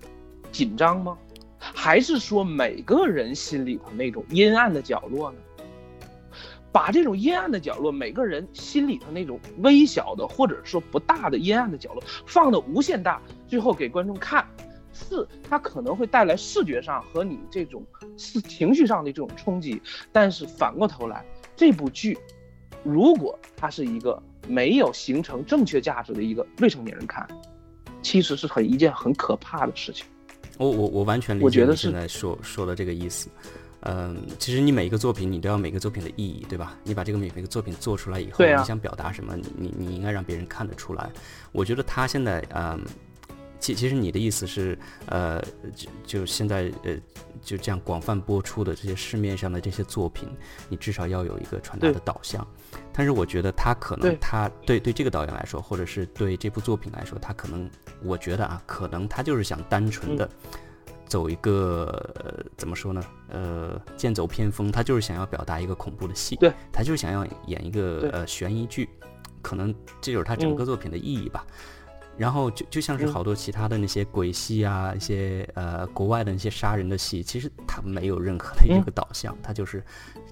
[0.51, 1.17] 紧张吗？
[1.57, 5.37] 还是说每个人心里头那种阴暗的角落呢？
[6.73, 14.43] 把这种阴暗的角落，每个人心里头那种微小的，或者说不大的阴暗的角落，放的无限大，最后给观众看，
[14.91, 17.85] 四它可能会带来视觉上和你这种
[18.17, 19.79] 是情绪上的这种冲击。
[20.11, 21.23] 但是反过头来，
[21.55, 22.17] 这部剧，
[22.83, 27.27] 如果它是一个没有形成正确价值的一个未成年人看，
[28.01, 30.07] 其实是很一件很可怕的事情。
[30.57, 33.29] 我我我完全理解你现在说说的这个意思。
[33.85, 36.77] 嗯，其实你每一个作品，你都要每个作品的意义，对吧？
[36.83, 41.09] 你把这个每每个作品做出来以后，你想表达什么，你你你应该让别人看得出来。
[41.51, 42.81] 我觉得他现在，嗯，
[43.59, 45.41] 其其实你的意思是，呃，
[45.75, 46.95] 就就现在，呃，
[47.41, 50.29] 就这样广泛播出的这些市面上的这些作品，
[50.69, 52.45] 你至少要有一个传达的导向。
[52.93, 57.69] 但是我觉得他可能，他对对这个导演来说，或者是对这部作品来说，他可能，
[58.01, 60.29] 我觉得啊，可能他就是想单纯的。
[61.13, 63.03] 走一个呃，怎么说呢？
[63.27, 68.89] 呃，剑走偏锋，他就是想要表达一个恐怖的戏，对，他就是想要演一个呃悬疑剧，
[69.39, 69.71] 可能
[70.01, 71.45] 这就是他整个作品的意义吧。
[72.17, 79.83] 然后就就像是好多其他的那些鬼戏啊，一些呃国外的那些杀人的戏，其实他没有任何的一个导向，他就是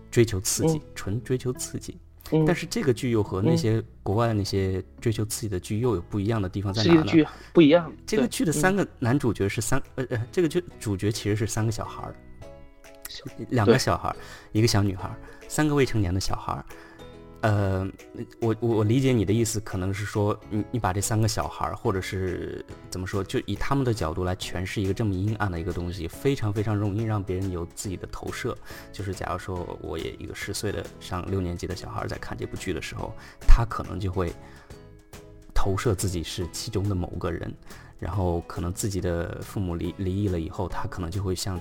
[0.09, 1.99] 追求刺激，纯追求刺激。
[2.45, 7.03] 但是这个剧又和那些国外的那些追求刺激的剧又有不一样的地方在哪呢？
[7.05, 7.91] 剧不一样。
[8.05, 12.15] 这个剧的三个男主角是三呃呃，这个剧主角其实是三个小孩儿，
[13.49, 14.15] 两个小孩儿，
[14.51, 15.09] 一个小女孩，
[15.47, 16.65] 三个未成年的小孩儿。
[17.41, 17.87] 呃，
[18.39, 28.55] 我我我理解你的意思，可能是说你你把这三个小孩儿，或者是怎么说，就以他们的角度来诠释一个这么阴暗的一个东西，非常非常容易让别人有自己的投射。
[28.91, 34.31] 就是假如说我也一个十岁的上六年级的小孩在看这部剧的时候，他可能就会
[35.53, 37.51] 投射自己是其中的某个人，
[37.97, 41.59] 然后可能自己的父母离离异了以后，他可能就会像。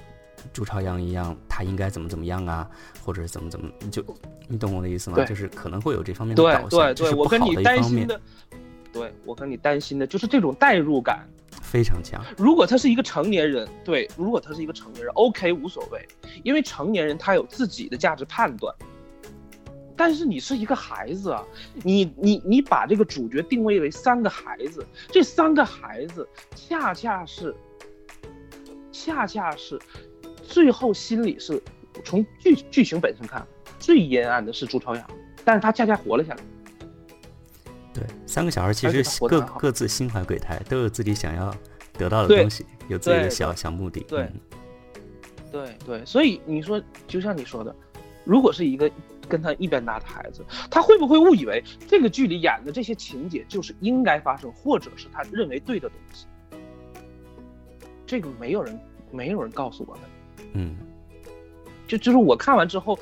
[0.53, 2.69] 朱朝阳一样，他应该怎么怎么样啊，
[3.05, 4.05] 或者是怎么怎么，就
[4.49, 5.25] 你懂我的意思吗？
[5.25, 8.09] 就是可能会有这方面的导向，这是不好的一方面。
[8.93, 11.25] 对我跟你担心的就是这种代入感
[11.63, 12.21] 非常强。
[12.37, 16.05] 如果他是一个成年人，对，如果他是一个成年人，OK 无所谓，
[16.43, 18.75] 因为成年人他有自己的价值判断。
[19.97, 21.45] 但是你是一个孩子啊，
[21.85, 26.27] 你你你把这个主角定位为三个孩子，这三个孩子
[26.57, 27.55] 恰恰是，
[28.91, 29.79] 恰恰是。
[30.51, 31.63] 最后心里是，
[32.05, 33.47] 从剧剧情本身看，
[33.79, 35.11] 最阴暗的是朱朝阳，
[35.45, 36.43] 但是他恰恰活了下来。
[37.95, 41.55] 对，三个小孩其实各各自心怀鬼胎，都有自己想要
[41.97, 44.01] 得到的东西，有自己的小小目的。
[44.09, 44.29] 对，
[45.53, 47.75] 对对，所以你说，就像你说的，
[48.25, 48.91] 如果是一个
[49.29, 56.27] 跟他一边大的孩子，他会不会误以为这个剧里演的这些情节就是应该发生，或者是他认为对的东西？
[58.05, 58.77] 这个没有人，
[59.13, 60.03] 没有人告诉我们。
[60.55, 60.77] 嗯，
[61.87, 62.99] 就就是我看完之后，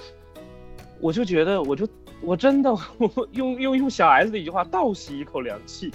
[1.01, 1.89] 我就觉得，我就
[2.21, 5.93] 我真的我用用用小 S 的一句话倒吸一口凉气。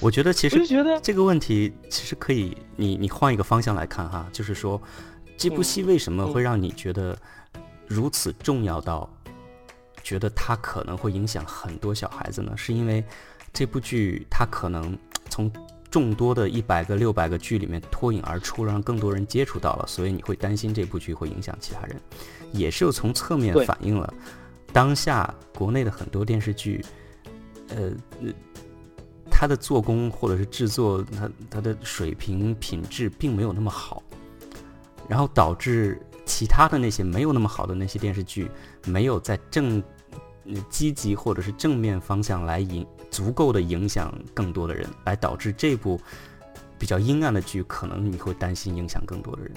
[0.00, 4.80] 我觉得其实就觉得这个问题其实可以，你你换一个方向来看哈，就是说
[5.36, 7.16] 这部戏为什么会让你觉得
[7.86, 9.08] 如此重要到
[10.02, 12.56] 觉得它可能会影响很多小孩子呢？
[12.56, 13.04] 是因为
[13.52, 14.96] 这部剧它可能
[15.28, 15.50] 从。
[15.96, 21.98] 众多的一百个、六百个剧里面脱颖而出，让更多人接触到了，所以你会担心这部剧会影响其他人，
[22.52, 24.12] 也是从侧面反映了
[24.74, 26.84] 当下国内的很多电视剧，
[27.68, 27.92] 呃，
[29.30, 34.02] 它的做工或者是制作，它它的水平品质并没有那么好，
[35.08, 38.50] 然后导致其他的那些没有那么好的那些电视剧
[38.84, 39.82] 没有在正
[40.68, 42.86] 积极或者是正面方向来引。
[43.10, 46.00] 足够的影响更多的人，来导致这部
[46.78, 49.52] 比较阴暗的剧，可能你会担心影响更多的人。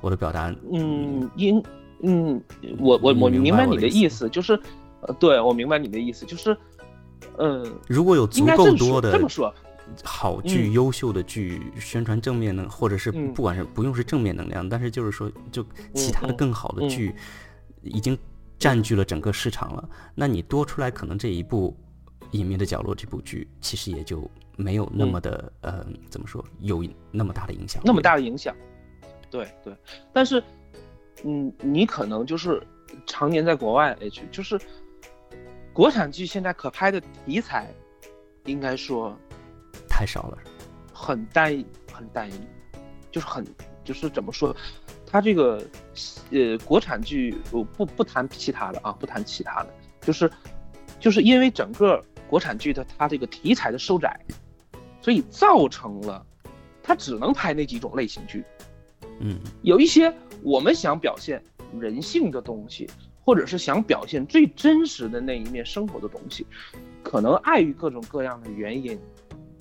[0.00, 1.62] 我的表达，嗯，因，
[2.02, 2.40] 嗯，
[2.78, 4.52] 我我我明白你的意思，就是，
[5.00, 6.56] 呃，对我明白你的意思，就是，
[7.36, 9.52] 呃，如果有足够多的这么说，
[10.04, 17.14] 好剧、优秀的剧，宣传正面能，或者是不管是不用是正面能量，但是就是说，就其他的更好的剧
[17.82, 18.16] 已经
[18.58, 21.76] 占据了整个市场了，那你多出来可能这一部。
[22.32, 27.80] 隐秘的角落这部剧其实也就没有那么的呃，怎么说有那么大的影响？
[27.84, 28.54] 那么大的影响，
[29.30, 29.74] 对对。
[30.12, 30.42] 但是，
[31.24, 32.62] 嗯，你可能就是
[33.06, 34.60] 常年在国外 H，就是
[35.72, 37.72] 国产剧现在可拍的题材，
[38.44, 39.16] 应该说
[39.88, 40.38] 太少了，
[40.92, 42.34] 很单一，很单一，
[43.10, 43.46] 就是很
[43.84, 44.54] 就是怎么说，
[45.06, 45.62] 它这个
[46.30, 49.70] 呃国产剧，我不不谈其他的啊，不谈其他的，
[50.02, 50.30] 就是
[51.00, 52.04] 就是因为整个。
[52.28, 54.20] 国产剧的它这个题材的收窄，
[55.00, 56.24] 所以造成了
[56.82, 58.44] 它只能拍那几种类型剧。
[59.20, 61.42] 嗯，有一些我们想表现
[61.80, 62.88] 人性的东西，
[63.24, 66.46] 或者是想表现最真实的那一面生活的东西，
[67.02, 68.98] 可能碍于各种各样的原因，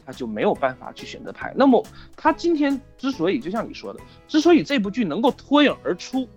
[0.06, 1.52] 他就没有办法去选择拍。
[1.56, 1.84] 那么
[2.16, 6.28] 他今天之所以就像你说的，之所以这部剧能够脱颖而出，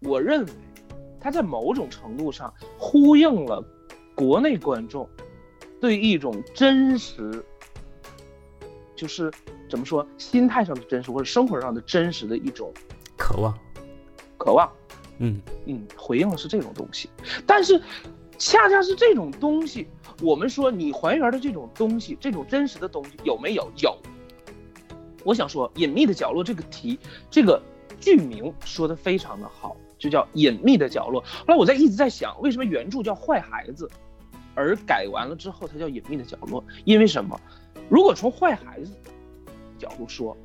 [0.00, 0.52] 我认为
[1.18, 3.64] 他在某种程度上呼应了。
[4.14, 5.08] 国内观众
[5.80, 7.44] 对一种真实，
[8.94, 9.30] 就是
[9.68, 12.72] 怎么说，心态上的真实或者生活上的真实的一种
[13.16, 13.58] 渴望，
[14.36, 14.70] 渴望，
[15.18, 17.08] 嗯嗯，回应的是这种东西。
[17.46, 17.80] 但是，
[18.36, 19.86] 恰恰是这种东西，
[20.22, 23.70] 我们说你还原的这种东西，这种真实的东西有没有？
[23.78, 23.96] 有。
[25.24, 26.98] 我想说，《隐秘的角落》这个题，
[27.30, 27.62] 这个
[28.00, 31.22] 剧名说的非常的好，就叫《隐秘的角落》。
[31.24, 33.86] 后来我在一直在想，为什么原著叫《坏孩子》？
[34.56, 37.40] 而改完了之后，它叫隐秘的角落，因为什么？
[37.88, 38.92] 如果从坏孩子
[39.78, 40.36] 角度说，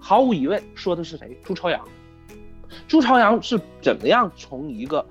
[0.00, 1.38] 毫无疑问说的是谁？
[1.44, 1.86] 朱朝阳。
[2.88, 5.06] 朱朝阳是怎么样从一个，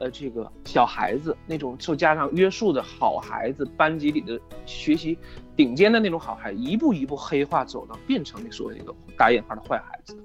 [0.00, 5.16] 呃，这个小孩子那种受家长约束的好孩子，班级里的学习
[5.56, 10.18] 顶尖的那种好孩，一步一步黑化走到变成那所谓那个打引号的坏孩子？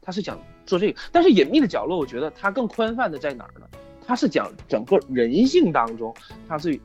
[0.00, 3.66] 他是想做这个，但是隐秘的角落，我觉得它更宽泛的在哪儿呢？
[4.06, 6.14] 它是讲整个人性当中，
[6.46, 6.80] 它最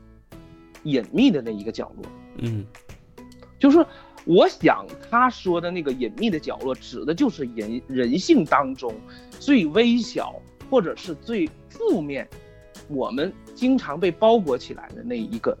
[0.82, 2.04] 隐秘的那一个角落。
[2.38, 2.64] 嗯，
[3.58, 3.84] 就是
[4.24, 8.94] 我想他说的那个隐秘的角落，指的就是人人性当中
[9.38, 10.34] 最微小
[10.70, 12.28] 或者是最负面、
[12.88, 15.56] 我们经常被包裹起来的那一个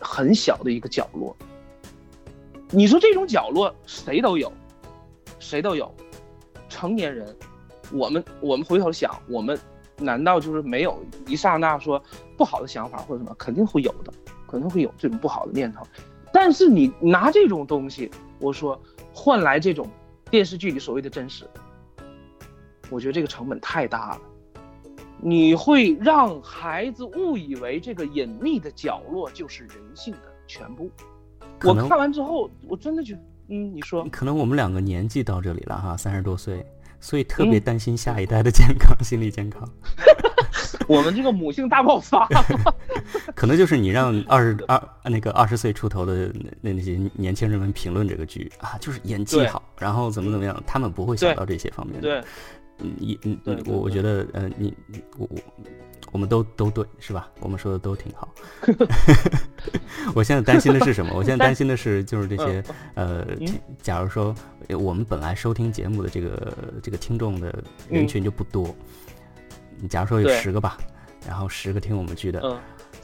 [0.00, 1.36] 很小的一个角落。
[2.70, 4.52] 你说这种角落谁都有，
[5.38, 5.92] 谁都有，
[6.68, 7.34] 成年人，
[7.92, 9.58] 我们我们回头想，我们
[9.98, 12.02] 难道就是没有一刹那说
[12.36, 13.34] 不好的想法或者什么？
[13.38, 14.12] 肯定会有的，
[14.46, 15.86] 肯定会有这种不好的念头。
[16.32, 18.80] 但是你拿这种东西，我说
[19.12, 19.88] 换来这种
[20.30, 21.48] 电视剧里所谓的真实，
[22.90, 24.20] 我觉得这个成本太大了。
[25.20, 30.88] 你会让孩子误以为这个隐秘的角落就是人性的全部。
[31.64, 36.64] 我看完之后，我真的觉得，嗯，你说，可能我们两个年纪到这里了哈，三十多岁，
[37.00, 39.68] 所以特别担心下一代的健康，心理健康。
[40.86, 42.26] 我们这个母性大爆发，
[43.34, 52.08] 可能就是你让二十二那个二十岁出头的那那些年轻人们评论这个剧啊，就是演技好，然后怎么怎么样，他们不会想到这些方面的。
[52.08, 52.22] 对，
[52.78, 54.74] 嗯，一嗯，我我觉得，呃，你
[55.18, 55.38] 我我。
[56.10, 57.28] 我们都都对，是吧？
[57.40, 58.28] 我们说的都挺好。
[60.14, 61.12] 我现在担心的是什么？
[61.14, 63.26] 我现在担心的是，就是这些呃，
[63.82, 64.34] 假如说
[64.70, 68.74] 我们本来收听节目的这个这个听众的人群就不多，
[69.88, 70.78] 假如说有十个吧，
[71.26, 72.58] 然后十个听我们剧的，嗯，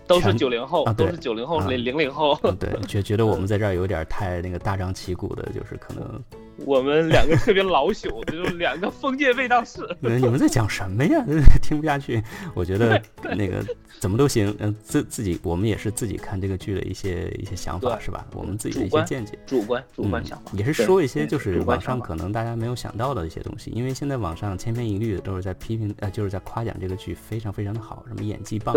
[0.07, 6.23] 都是九零后，都是九零后零零零后，对，觉觉得我们在这儿有点太那个大张旗鼓的，就是可能。
[6.59, 9.81] 我们两个特别老朽，就是两个封建卫道士。
[10.01, 11.25] 你们在讲什么呀？
[11.63, 12.23] 听不下去。
[12.55, 13.01] 我觉得
[13.37, 13.65] 那个
[14.01, 14.55] 怎么都行。
[14.59, 18.27] 嗯，自自己我们也是自己看这个剧的一些一些想法，是吧？
[18.35, 23.71] 我们自己的一些见解，主观主观想法，也是说一些就是网上可能大家没有想到的一些东西。
[23.71, 28.75] 因为现在网上千篇一律的都是在批评，呃，就是在夸奖这个剧非常非常的好，什么演技棒。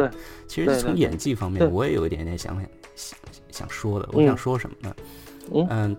[0.48, 2.56] 其实从演技方面，我也有一点点想
[2.96, 3.18] 想
[3.52, 4.10] 想说的。
[4.14, 4.96] 我想说什么呢？
[4.98, 5.06] 嗯，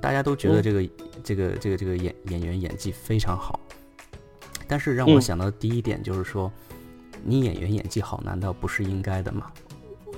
[0.00, 0.88] 大家都觉得这个。
[1.24, 3.58] 这个这个这个演演员演技非常好，
[4.68, 6.50] 但是让我想到第一点就是说，
[7.24, 9.50] 你演员演技好难道不是应该的吗？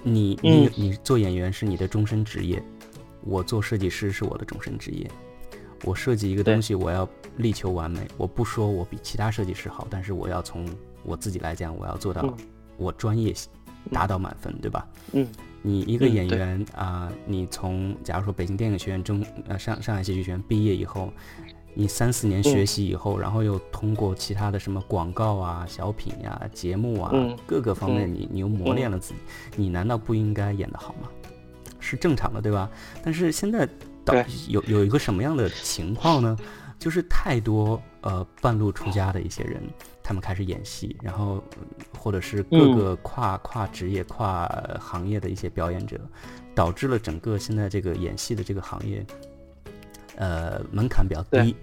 [0.05, 2.63] 你你你做演员是你的终身职业，
[3.23, 5.11] 我做设计师是我的终身职业。
[5.85, 8.07] 我设计一个东西，我要力求完美。
[8.19, 10.69] 我不说我比其他设计师好，但是我要从
[11.03, 12.37] 我自己来讲，我要做到
[12.77, 13.35] 我专业
[13.91, 14.87] 达到满分，对吧？
[15.13, 15.27] 嗯。
[15.63, 21.13] 你一个演员啊，你从假如说北京电影学院中呃上上海戏剧学院毕业以后，
[21.75, 27.13] 你三四年学习以后，然后又通过其他的什么广告啊、小品呀、节目啊
[27.47, 29.21] 各个方面，你你又磨练了自己，
[29.57, 31.09] 你难道不应该演得好吗？
[31.79, 32.71] 是正常的，对吧？
[33.03, 33.69] 但是现在
[34.05, 34.15] 到
[34.49, 36.37] 有有一个什么样的情况呢？
[36.79, 39.63] 就是太多呃半路出家的一些人。
[40.03, 41.43] 他们开始演戏，然后
[41.97, 44.49] 或者是各个跨跨职业、跨
[44.81, 46.01] 行业的一些表演者，
[46.55, 49.05] 导致了整个现在这个演戏的这个行业，
[50.17, 51.55] 呃，门槛比较低。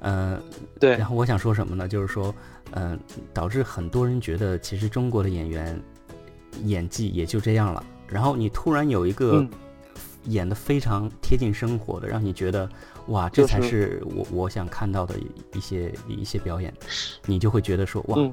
[0.00, 0.40] 呃，
[0.78, 0.96] 对。
[0.96, 1.88] 然后我想说什么呢？
[1.88, 2.34] 就是说，
[2.72, 2.98] 嗯，
[3.32, 5.80] 导致很多人觉得，其实中国的演员
[6.64, 7.82] 演技也就这样了。
[8.06, 9.46] 然后你突然有一个
[10.24, 12.68] 演的非常贴近生活的，让你觉得。
[13.08, 15.14] 哇，这才是我我想看到的
[15.54, 16.72] 一些一些表演，
[17.26, 18.30] 你就会觉得说哇，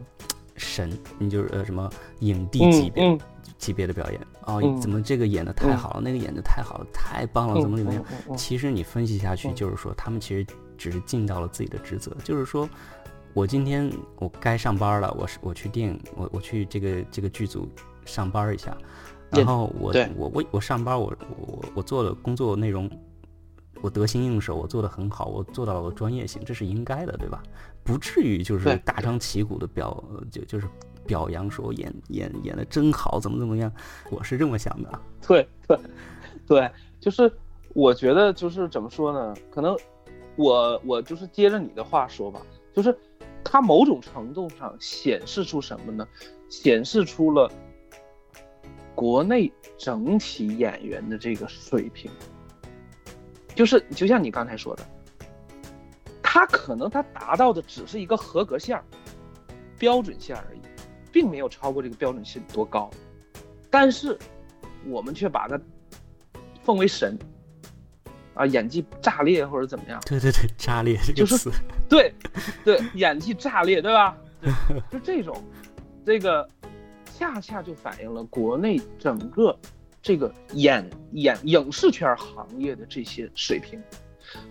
[0.56, 3.18] 神，你就是呃什么影帝级别
[3.58, 8.04] 级别的表演哦，怎么这个演的太好了，那个演的太好了，太棒了，怎么怎么样？
[8.36, 10.46] 其实你分析下去，就是说他们其实
[10.78, 12.68] 只是尽到了自己的职责，就是说
[13.34, 17.70] 我今天我该上班了，我是我去电影，我我去这个这个剧组
[18.06, 18.76] 上班一下，
[19.30, 22.90] 然后我我我我上班，我我我做的工作内容。
[23.84, 27.44] 我得心应手，我做的很好，我做到了专业性，这是应该的，对吧？
[27.84, 30.66] 不至于就是大张旗鼓的表，就就是
[31.06, 33.70] 表扬说演演演的真好，怎么怎么样？
[34.10, 35.00] 我是这么想的。
[35.28, 35.78] 对对
[36.48, 37.30] 对，就是
[37.74, 39.36] 我觉得就是怎么说呢？
[39.52, 39.78] 可能
[40.38, 42.42] 我我就是接着你的话说吧，
[42.74, 42.98] 就是
[43.44, 46.08] 它某种程度上显示出什么呢？
[46.48, 47.52] 显示出了
[48.96, 52.10] 国内整体演员的这个水平。
[53.56, 54.84] 就是就像你刚才说的，
[56.22, 58.84] 他可能他达到的只是一个合格线儿、
[59.78, 60.60] 标准线而已，
[61.12, 62.90] 并没有超过这个标准线多高，
[63.70, 64.18] 但是
[64.86, 65.60] 我们却把他
[66.64, 67.18] 奉为神
[68.34, 70.02] 啊，演技炸裂或者怎么样？
[70.06, 71.52] 对对对，炸裂就是
[71.88, 72.14] 对
[72.66, 74.18] 对演技炸裂，对吧？
[74.90, 75.42] 就这种，
[76.06, 76.50] 这个
[77.18, 79.58] 恰恰就反映了国内整个。
[80.04, 83.82] 这个演演影视圈行业的这些水平，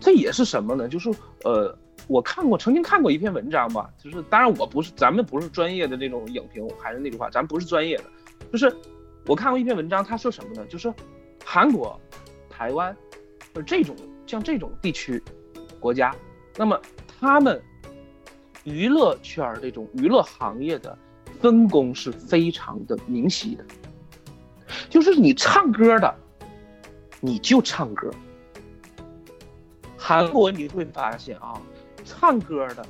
[0.01, 0.89] 这也是什么呢？
[0.89, 1.11] 就是
[1.45, 1.79] 呃，
[2.09, 8.05] 我看过，曾经看过一篇文章吧，就是当然我不是，咱们不是专业的那种影评，还是那句话，咱不是专业的，
[8.51, 8.75] 就是
[9.27, 10.65] 我看过一篇文章，他说什么呢？
[10.67, 10.93] 就是
[11.45, 12.01] 韩国、
[12.49, 12.97] 台湾，
[13.53, 13.95] 呃这种
[14.27, 15.23] 像这种地区
[15.79, 16.17] 国家，
[16.57, 16.81] 那么
[17.21, 17.63] 他们
[18.65, 20.97] 娱乐圈这种娱乐行业的
[21.43, 23.65] 分工是非常的明晰的，
[24.89, 26.15] 就是你唱歌的，
[27.21, 28.11] 你就唱歌。
[29.97, 31.61] 韩国你会发现啊，
[32.05, 32.85] 唱歌的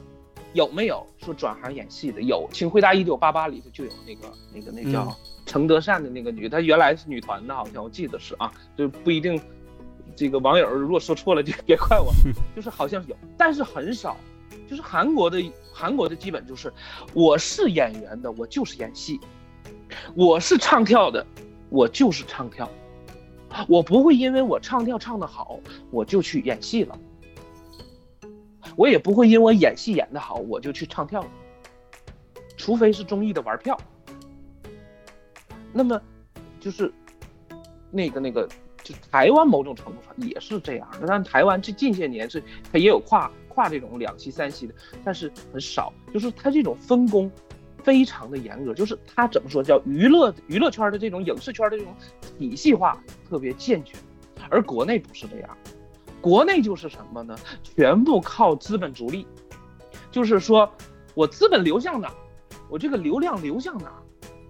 [0.53, 2.23] 有没有说转行演戏的？
[2.23, 5.15] 有，请回答一九八八里头就有那个那个那叫
[5.47, 9.41] 程德善的那个女，她原来是女团的，好像我记得是啊，就不一定。
[10.15, 12.13] 这个网友如果说错了就别怪我，
[12.55, 14.15] 就是好像有，但是很少。
[14.69, 16.71] 就是韩国的韩国的基本就是，
[17.15, 19.19] 我是演员的，我就是演戏；
[20.15, 21.27] 我是唱跳的，
[21.73, 22.69] 我就是唱跳。
[23.67, 25.59] 我不会因为我唱跳唱得好，
[25.91, 26.99] 我就去演戏了。
[28.77, 31.29] 我也不会因为我演戏演得好，我就去唱跳了。
[32.57, 33.77] 除非是综艺的玩票。
[35.73, 36.01] 那么，
[36.61, 36.93] 就是
[37.91, 38.47] 那个那个，
[38.85, 41.07] 就台湾某种程度上也是这样的。
[41.07, 43.31] 但台湾这近些年是它也有跨。
[43.55, 44.73] 跨这种两栖三栖的，
[45.05, 47.31] 但是很少，就是它这种分工
[47.83, 51.95] 非常的严格，就是它怎么说叫娱乐娱乐圈的这种影视圈的这种
[52.39, 53.99] 体系化特别健全，
[54.49, 55.57] 而国内不是这样，
[56.21, 57.37] 国内就是什么呢？
[57.63, 59.27] 全部靠资本逐利，
[60.11, 60.71] 就是说
[61.15, 62.13] 我资本流向哪，
[62.69, 63.93] 我这个流量流向哪，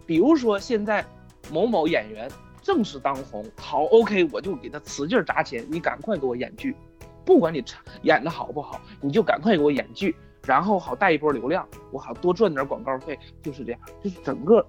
[0.07, 1.05] 比如说现在
[1.51, 2.31] 某某演员
[2.63, 6.77] 正是当红，好 OK，我就给他使劲砸钱，你赶快给我演剧。
[7.25, 7.65] 不管你
[8.03, 10.15] 演的好不好，你就赶快给我演剧，
[10.47, 13.81] 然后好带一波流量，我好多赚点广告费，就是这样。
[14.03, 14.67] 就是整个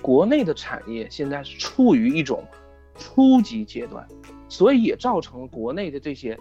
[0.00, 2.44] 国内的产业现在是处于一种
[2.94, 4.06] 初级阶段，
[4.48, 6.38] 所以也造成国内的这些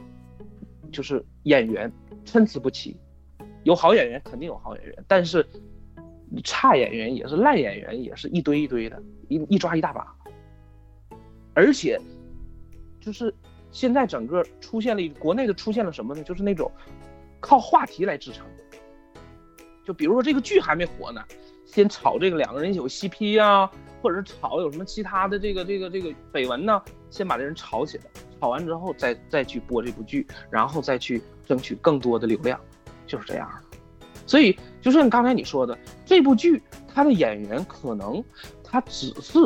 [0.92, 1.92] 就是演员
[2.26, 2.96] 参差不齐。
[3.64, 5.46] 有好演员肯定有好演员，但是
[6.44, 10.16] 差演员也是烂演员，也是一堆一堆的，一一抓一大把。
[11.54, 12.00] 而且
[13.00, 13.34] 就是。
[13.74, 16.22] 现在整个出现了一国内的出现了什么呢？
[16.24, 16.70] 就是那种
[17.40, 18.46] 靠话题来支撑。
[19.94, 21.24] 比如说这个剧还没火呢，
[21.66, 23.72] 先炒这个两个人有 CP 啊，
[24.02, 28.04] 或者是炒有什么其他的这个这个这个绯闻呢，先把这人炒起来，
[28.40, 32.60] 炒完之后再再去播这部剧，然后再去争取更多的流量，
[33.06, 33.50] 就是这样。
[34.26, 38.24] 所以就像刚才你说的，这部剧它的演员可能
[38.64, 39.40] 他只是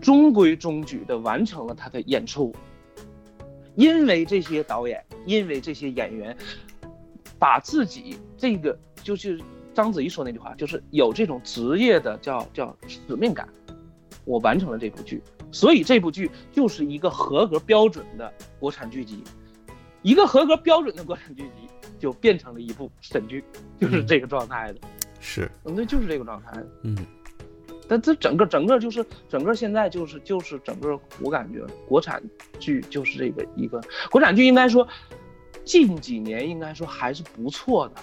[0.00, 2.52] 中规中矩的完成了他的演出。
[3.76, 6.36] 因为这些导演，因为这些演员，
[7.38, 9.40] 把自己这个就是
[9.74, 13.48] 章子怡说那句话，就是有这种职业的叫叫使命感，
[14.24, 19.22] 我完成了这部剧，所以这部剧就是一个合格标准的国产剧集，
[20.02, 23.44] 一个合格标准的国产剧集就变成了一部神剧，
[23.80, 24.80] 就是这个状态的，
[25.20, 26.96] 是，那就是这个状态，嗯。
[27.88, 32.22] 但这整个整个就是整个现在就是就是整个我感觉国产
[32.60, 33.82] 剧就是这个一个
[34.12, 34.86] 国产剧应该说
[35.64, 37.94] 近几年应该说还是不错的，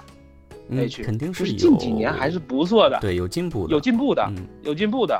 [0.70, 4.32] 嗯，肯定是近几年还是不错的，对，有进步的，有进步的，
[4.64, 5.20] 有进步的。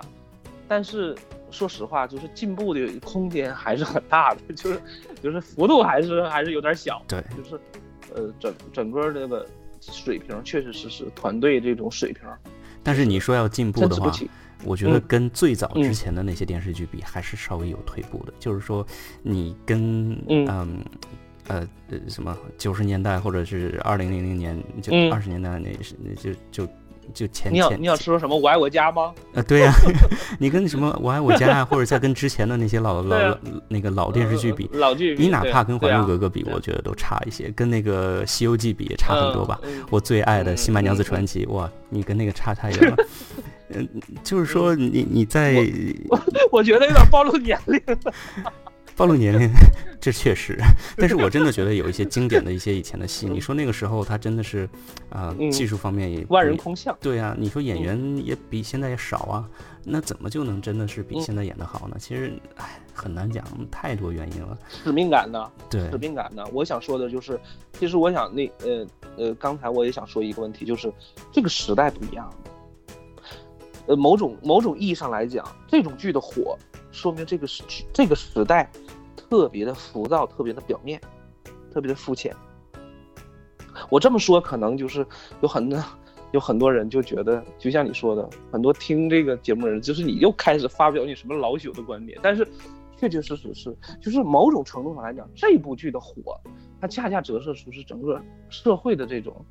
[0.68, 1.16] 但是
[1.52, 4.82] 说实话，就是进步的空间还是很大的， 就是
[5.22, 7.60] 就是幅度还是还是有点小，对，就是
[8.14, 9.46] 呃整整个这个
[9.80, 12.24] 水平确实是是团队这种水平。
[12.84, 14.12] 但是你说要进步的话。
[14.64, 18.34] 我觉得跟最早之前的那些电视剧比，还是稍微有退步的。
[18.40, 18.84] 就是说，
[19.22, 20.68] 你跟嗯呃
[22.08, 26.72] 什么九十年代或者是二零零零年就二十年代那是那就就
[27.14, 29.14] 就前你要你要说什么我爱我家吗？
[29.34, 29.72] 呃，对呀，
[30.40, 33.38] 你跟什么我爱我家啊，或者再跟之前的那些老老
[33.70, 37.50] 那个老电视剧比，老剧，你哪怕跟《还珠格格》比，我觉得都差一些。
[37.56, 39.58] 跟那个《西游记》比也差很多吧？
[39.90, 42.98] 我最爱的《新白娘子传奇》，哇，你跟那个差太远了。
[43.70, 43.88] 嗯，
[44.22, 45.66] 就是说你你在，
[46.10, 46.20] 我
[46.52, 47.82] 我觉得有点暴露年龄，
[48.98, 49.48] 暴露年龄，
[50.02, 50.58] 这确实。
[50.98, 54.68] 但是我真的觉得有一些经典的一些以前的戏， 你说那个时候他真的是，
[55.10, 56.98] 啊，技术方面也万人空巷。
[57.00, 59.48] 对啊，你说演员也比现在也少啊，
[59.84, 61.96] 那怎么就能真的是比现在演的好呢？
[62.00, 64.58] 其实，哎，很难讲，太多原因了。
[64.84, 65.48] 使命感呢？
[65.70, 66.44] 对，使命感呢？
[66.52, 67.40] 我想说的就是，
[67.80, 68.88] 其实我想那呃
[69.18, 70.92] 呃，刚才我也想说一个问题，就是
[71.32, 72.28] 这个时代不一样。
[73.86, 76.58] 呃，某种某种意义上来讲，这种剧的火，
[76.92, 78.70] 说明这个时这个时代
[79.30, 81.00] 特别的浮躁，特别的表面，
[81.72, 82.36] 特别的肤浅。
[83.90, 85.06] 我这么说，可能就是
[85.42, 85.84] 有很多
[86.34, 92.20] 有很多人就觉得，就像你说的，很多听这个节目的人，就是你又开始发表你什么老朽的观点。
[92.22, 92.48] 但是，
[92.98, 96.40] 确确实实是，就是某种程度上来讲，这部剧的火，
[96.82, 99.46] 它恰恰折射出是整个社会的这种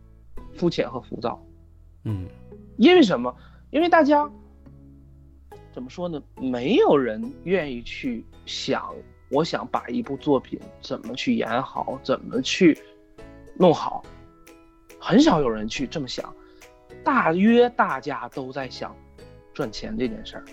[0.54, 1.40] 肤浅和浮躁。
[2.04, 2.26] 嗯，
[2.76, 3.34] 因为什么？
[3.70, 4.28] 因为大家
[5.72, 6.22] 怎么说呢？
[6.40, 8.94] 没有人愿意去想，
[9.30, 12.78] 我想把一部作品怎么去演好，怎么去
[13.56, 14.02] 弄好，
[15.00, 16.32] 很少有人去这么想。
[17.02, 18.94] 大约大家都在想
[19.54, 20.44] 赚钱这件事儿。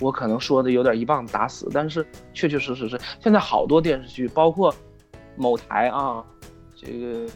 [0.00, 4.74] 我可能说的有点一棒子打死，但是确确实实是现在好多电视剧，包括
[5.36, 6.24] 某台啊，
[6.74, 7.30] 这个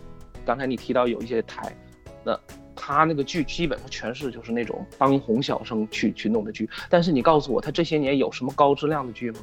[0.47, 1.77] 刚才你提到有一些台，
[2.25, 2.39] 那
[2.75, 6.69] 他那个剧基本上全是就是那种当红小生去去弄的剧。
[6.89, 9.41] 但是你告诉我，他这些年有什么高质量的剧吗？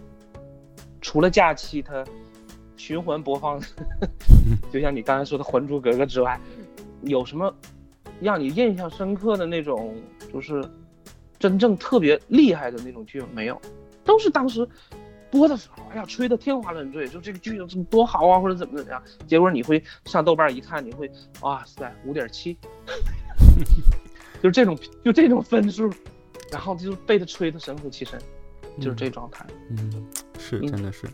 [1.02, 2.06] 除了假期它
[2.78, 3.60] 循环播放，
[4.72, 6.40] 就像你刚才说的《还珠格格》之外，
[7.02, 7.54] 有什么
[8.20, 9.96] 让你印象深刻的那种
[10.32, 10.64] 就是？
[11.40, 13.60] 真正特别厉害的那种剧没有，
[14.04, 14.64] 都是当时
[15.32, 19.02] 播的时候，哎呀，吹得天花乱坠，就这个剧怎么多好啊，或者怎么怎么样。
[19.26, 22.56] 结果你会上豆瓣一看，你会哇塞，五点七，
[24.40, 25.90] 就是这种就这种分数，
[26.52, 28.22] 然后就被他吹得神乎其神，
[28.80, 29.44] 就是这状态。
[29.72, 30.06] 嗯，
[30.52, 31.08] 是，真的是。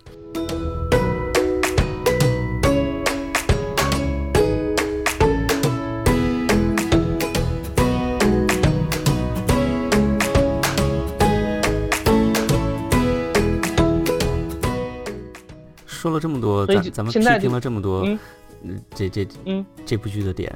[15.85, 18.07] 说了这么多，咱咱们批评了这么多，
[18.63, 20.51] 嗯，这这嗯这部剧的点，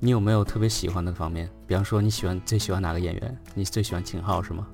[0.00, 1.48] 你有没有特别喜欢的方面？
[1.68, 3.38] 比方说你喜欢最喜欢哪个演员？
[3.54, 4.66] 你最喜欢秦昊是吗？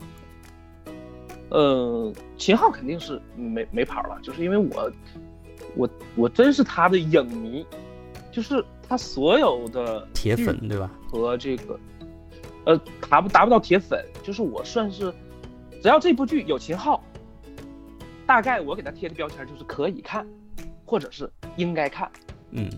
[1.50, 4.92] 呃，秦昊肯定是没没跑了，就是因为我
[5.76, 7.66] 我我真是他的影迷，
[8.30, 10.90] 就是他所有的铁粉对吧？
[11.10, 11.78] 和这个
[12.64, 15.12] 呃达不达不到铁粉，就是我算是
[15.82, 17.02] 只要这部剧有秦昊。
[18.26, 20.24] 大概我给他贴的标签就是可以看，
[20.84, 22.08] 或者是应该看，
[22.52, 22.70] 嗯，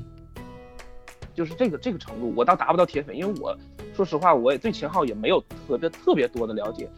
[1.34, 3.54] 就是这个这个程度，我倒达不到铁粉，因为我
[3.94, 6.88] 说实话，我也对秦昊也没有特别特别多的了解，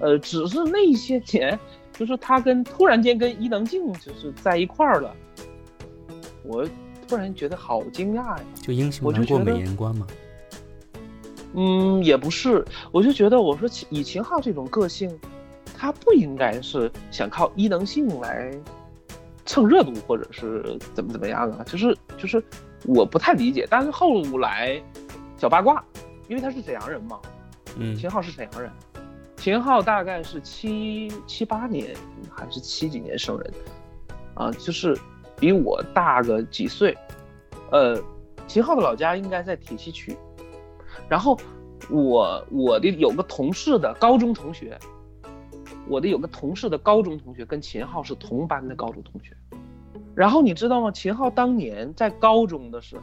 [0.00, 1.58] 呃，只是那些年，
[1.92, 5.14] 就是他跟突然间跟伊能静就是在一块儿了，
[6.42, 6.66] 我
[7.06, 10.06] 突然觉得好惊讶呀，就英雄难过美人关吗？
[11.54, 15.10] 嗯，也不是，我就觉得我说以秦昊这种个性。
[15.82, 18.52] 他不应该是想靠伊能静来
[19.46, 21.64] 蹭热度，或者是怎么怎么样啊？
[21.64, 22.44] 就是就是，
[22.84, 23.66] 我不太理解。
[23.70, 24.78] 但是后来
[25.38, 25.82] 小八卦，
[26.30, 27.18] 因为他是沈阳人嘛，
[27.76, 28.70] 嗯，秦昊是沈阳人，
[29.36, 31.92] 秦昊大概是七七八年
[32.30, 33.52] 还是七几年生人，
[34.34, 34.96] 啊，就是
[35.40, 36.96] 比我大个几岁。
[37.72, 38.00] 呃，
[38.46, 40.16] 秦昊的老家应该在铁西区，
[41.08, 41.36] 然后
[41.90, 44.78] 我我的有个同事的高中同学。
[45.88, 49.36] 我的有个同事的高中同学跟秦昊是同班的高中同学，
[50.14, 50.92] 然后你知道吗？
[50.92, 53.02] 秦昊当年在高中的时候，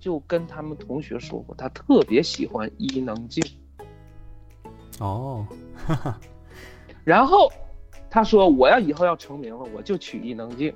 [0.00, 3.44] 就跟他们同学说过，他特别喜欢伊能静。
[4.98, 5.46] 哦，
[5.86, 6.20] 哈哈
[7.04, 7.50] 然后
[8.10, 10.74] 他说我要以后要成名了，我就娶伊能静。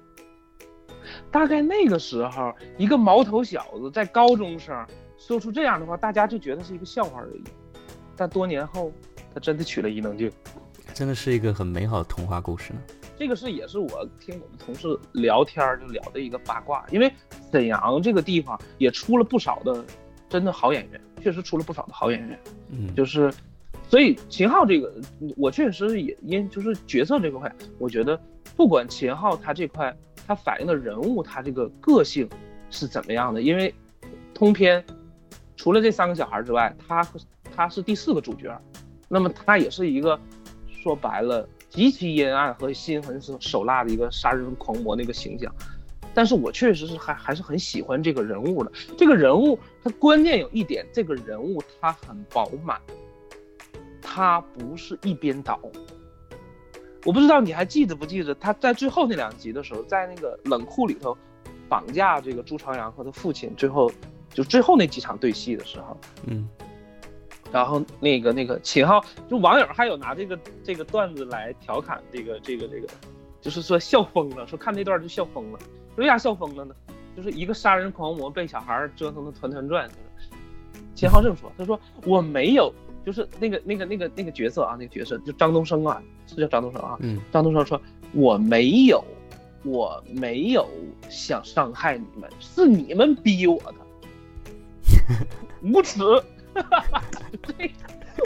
[1.30, 4.86] 大概那个时候，一个毛头小子在高中生
[5.18, 7.44] 说出这样的话，大家就觉得是一个笑话而已。
[8.16, 8.92] 但多年后，
[9.34, 10.30] 他真的娶了伊能静。
[10.94, 12.78] 真的是一个很美好的童话故事呢。
[13.16, 17.12] 这个是也是我听我们同事聊天就聊的一个八卦，因为
[17.52, 19.84] 沈阳这个地方也出了不少的
[20.28, 22.38] 真的好演员，确实出了不少的好演员。
[22.70, 23.32] 嗯，就是，
[23.88, 24.92] 所以秦昊这个
[25.36, 28.20] 我确实也因就是角色这块，我觉得
[28.56, 29.94] 不管秦昊他这块
[30.26, 32.28] 他反映的人物他这个个性
[32.70, 33.72] 是怎么样的，因为
[34.34, 34.84] 通篇
[35.56, 37.06] 除了这三个小孩之外，他
[37.54, 38.60] 他是第四个主角，
[39.08, 40.18] 那么他也是一个。
[40.82, 45.52] 说白了，极其阴暗和心狠手手辣的一个杀人狂魔那个形象，
[46.14, 48.70] 但是我确实是还还是很喜欢这个人物的。
[48.96, 52.80] 这个人物他关键有一点，这个人物他很饱满，
[54.00, 55.58] 他不是一边倒。
[57.04, 61.18] 我不知道你还记得不记得他在最后那两集的时候，在那个冷库里头
[61.68, 63.90] 绑架这个朱朝阳和他父亲，最后
[64.32, 66.48] 就最后那几场对戏的时候，嗯。
[67.54, 69.00] 然后那个那个秦昊，
[69.30, 72.88] 就网友还有拿这个这个段子来调侃这个这个这个，
[73.40, 75.58] 就是说笑疯了，说看那段就笑疯了。
[75.94, 76.74] 为啥笑疯了呢？
[77.16, 79.88] 就是一个杀人狂魔被小孩折腾的团团转。
[80.96, 82.74] 秦昊这么说，他说我没有，
[83.06, 86.96] 就是那个那个那个那个角色啊，那个角色就张东升啊，是叫张东升啊。
[86.98, 87.20] 嗯。
[87.30, 87.80] 张东升说，
[88.14, 89.04] 我没有，
[89.62, 90.68] 我没有
[91.08, 95.26] 想伤害你们，是你们逼我的，
[95.62, 96.00] 无耻。
[96.62, 97.02] 哈哈哈，
[97.42, 97.70] 这，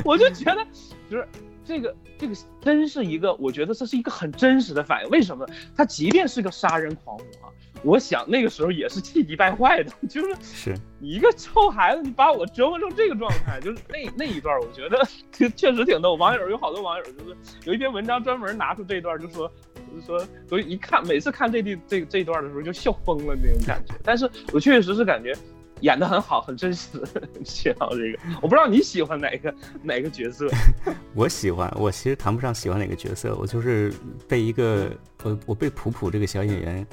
[0.05, 0.67] 我就觉得，
[1.11, 1.27] 就是
[1.65, 5.11] 这个这个真是一个，我觉得这是一个很真实的反应。
[5.11, 5.47] 为什么？
[5.77, 7.53] 他即便是个杀人狂魔，
[7.83, 9.93] 我想那个时候也是气急败坏的。
[10.09, 16.15] 就是是你一个臭孩子，你把我折磨成这个状态，就是那那一段，我觉得 确确实挺逗。
[16.15, 19.51] 网友有好多网友就是有一篇文章专门拿出这段，就说
[19.91, 20.19] 就是说，
[20.49, 23.95] 所以一看每次看这地这这段的时候就笑疯了那种感觉。
[24.03, 25.37] 但是我确确实是感觉。
[25.81, 26.89] 演的很好，很真实。
[27.45, 30.49] 写到这个，我不知道你喜欢哪个哪个角色。
[31.15, 33.93] 我喜欢，我其实谈不上喜欢哪个角色，我就是
[34.27, 34.91] 被一个
[35.23, 36.87] 我我被普普这个小演员，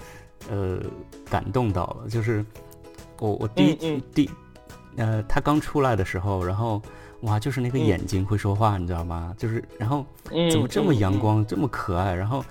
[0.50, 0.80] 呃，
[1.30, 2.10] 感动到了。
[2.10, 2.46] 就是
[3.20, 4.30] 我我第一第
[4.98, 6.82] 呃他刚出来的时候，然后
[7.22, 9.34] 哇，就是那个眼睛会说话，你知道吗？
[9.38, 10.06] 就是然后
[10.52, 12.44] 怎么这么阳光，这么可爱，然后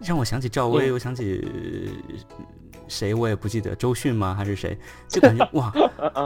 [0.00, 1.44] 让我想起赵薇，我想起。
[2.88, 4.34] 谁我也不记得，周迅吗？
[4.34, 4.78] 还是谁？
[5.08, 5.72] 就感觉哇，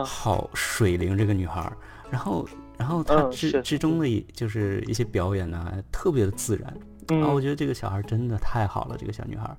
[0.04, 1.72] 好水灵这个女孩。
[2.10, 6.74] 然后，然后她之之中的一，就是一些表演呢，特别的自然。
[7.08, 9.50] 然后我觉得这个小孩真的太好了，这个小女孩。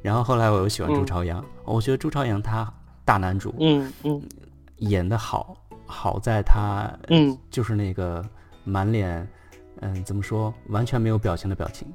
[0.00, 2.70] 然后后来我又喜欢朱朝阳，我觉得朱朝阳他
[3.04, 4.22] 大男主，嗯嗯，
[4.78, 8.22] 演的好，好在他，嗯，就是那个
[8.64, 9.26] 满脸，
[9.80, 11.86] 嗯，怎么说，完全没有表情的表情。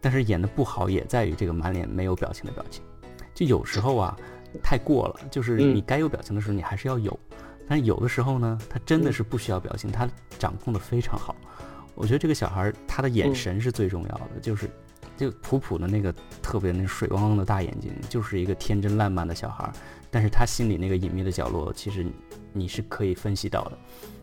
[0.00, 2.82] 但是演的不好也在于这个满脸没有表情的表情。
[3.42, 4.16] 就有时候啊，
[4.62, 7.18] 太过了，就是你该有表情的时候，你还是要有。
[7.68, 11.34] 但是有的时候呢，他真的是不需要表情，他掌控的非常好。
[11.94, 14.70] 我觉得这个小孩他的眼神是最重要的，就是
[15.16, 19.70] 就普普的那个特别那水汪汪的大眼睛，就是一个天真烂漫的小孩。
[20.10, 22.06] 但是他心里那个隐秘的角落，其实
[22.52, 23.78] 你是可以分析到的。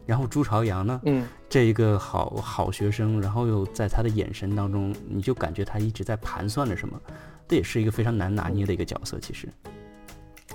[0.05, 6.99] 然后朱朝阳呢，嗯，这一个好好学生，然后又在他的眼神当中，你就感觉他一直在盘算着什么。
[7.49, 9.49] 这也是一个非常难拿捏的一个角色，其实。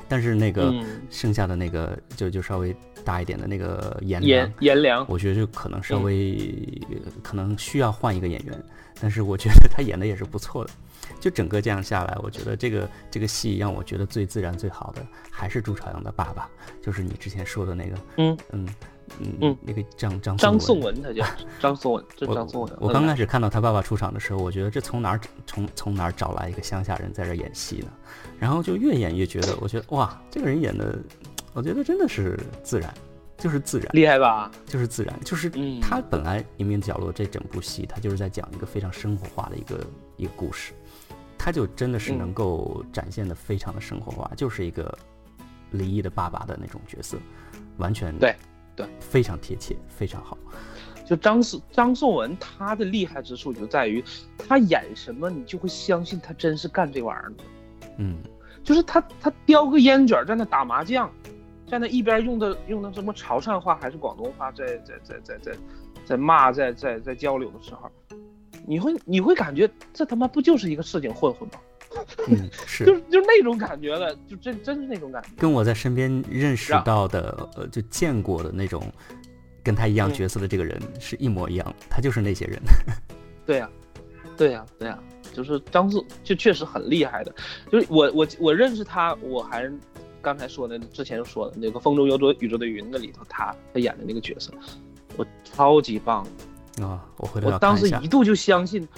[0.08, 0.72] 但是那个
[1.10, 2.74] 剩下的那个就就稍微
[3.04, 6.80] 大一点的那个颜颜颜良，我觉得就可能稍微
[7.22, 8.64] 可能需要换一个演员。
[9.00, 10.70] 但是我觉得他演的也是不错的。
[11.20, 16.48] 就整个这样下来，我觉得这个这个戏让我觉得最自然最好的还是朱朝阳的爸爸，
[16.80, 18.68] 就是你之前说的那个，嗯嗯。
[19.40, 21.24] 嗯，那个张张张颂文，他叫
[21.60, 22.72] 张颂文，这张颂文。
[22.80, 27.88] 我刚开始看到他爸爸出场的时候，我觉得这从哪儿从从哪儿找来一个乡下人在这演戏呢？
[28.38, 30.98] 然后就越演越觉得，我觉得哇，这个人演的，
[31.52, 32.92] 我觉得真的是自然，
[33.38, 34.50] 就是自然，厉害吧？
[34.66, 35.50] 就是自然，就是
[35.80, 39.86] 他本来《隐秘的角落》这整部戏，他就是在讲一个非常生活化的一个
[40.16, 40.72] 一个故事，
[41.38, 44.96] 他就真的是能够展现的非常的生活化，就是一个
[45.70, 47.16] 离异的爸爸的那种角色，
[47.78, 48.34] 完全对。
[48.76, 50.36] 对，非常贴切，非常好。
[51.06, 54.02] 就张颂张颂文，他的厉害之处就在于，
[54.38, 57.44] 他演什么你就会相信他真是干这玩意儿的。
[57.98, 58.16] 嗯，
[58.62, 61.10] 就是他他叼个烟卷在那打麻将，
[61.68, 65.52] 在那一边用的用的什么潮汕话还是广东话，在在在在在
[66.06, 67.90] 在骂在在在交流的时候，
[68.66, 71.60] 你会你会感觉这他妈不就是一个市井混混吗？
[72.28, 78.82] 嗯， 是，就是就是那种感觉的，就真真是那种感觉，跟我在身边认识到的，呃，就见过的那种，
[79.62, 82.60] 跟他一样角色的这个人是一模一样，他就是那些人。
[83.46, 83.70] 对呀，
[84.36, 84.98] 对呀，对呀，
[85.32, 87.34] 就是张颂就确实很厉害的，
[87.70, 89.70] 就是我我我认识他，我还
[90.22, 94.52] 刚才说的之前说的那个《风中有朵雨做的云》那里头，他他演的那个角色，
[95.16, 96.26] 我超级棒
[96.80, 97.04] 啊！
[97.18, 98.88] 我回头我当时一度就相信。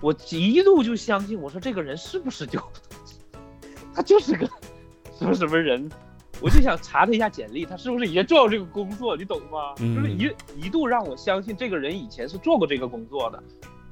[0.00, 2.60] 我一度就相信，我说这个人是不是就
[3.94, 4.46] 他就是个
[5.18, 5.90] 什么什么人？
[6.42, 9.16] 我就想查他一下简历，他是不是以前做过这个工作？
[9.16, 9.74] 你懂吗？
[9.78, 13.42] 就是一一度让我相信这个人以前是做过这个工作的。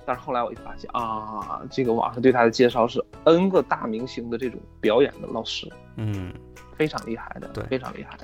[0.04, 6.30] 但是后来我一发现啊，这个网上对他的介绍是 N 个大明星的这种表演的老师，嗯，
[6.76, 8.18] 非常厉害的，对，非常厉害。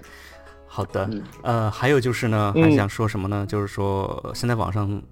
[0.66, 1.08] 好的，
[1.42, 3.46] 呃，还有就是呢，还想说什么呢？
[3.48, 5.02] 就是说现在网上，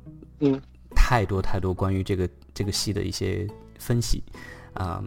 [0.41, 0.61] 嗯。
[0.95, 3.47] 太多太多关于这个这个戏的一些
[3.79, 4.21] 分析，
[4.73, 5.01] 啊，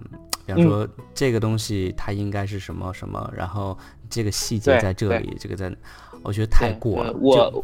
[0.45, 3.77] 比方说这个东西它应该是什么什么，然后
[4.09, 5.69] 这个细节在这里，这个在，
[6.23, 7.11] 我觉得太过了。
[7.11, 7.61] 我，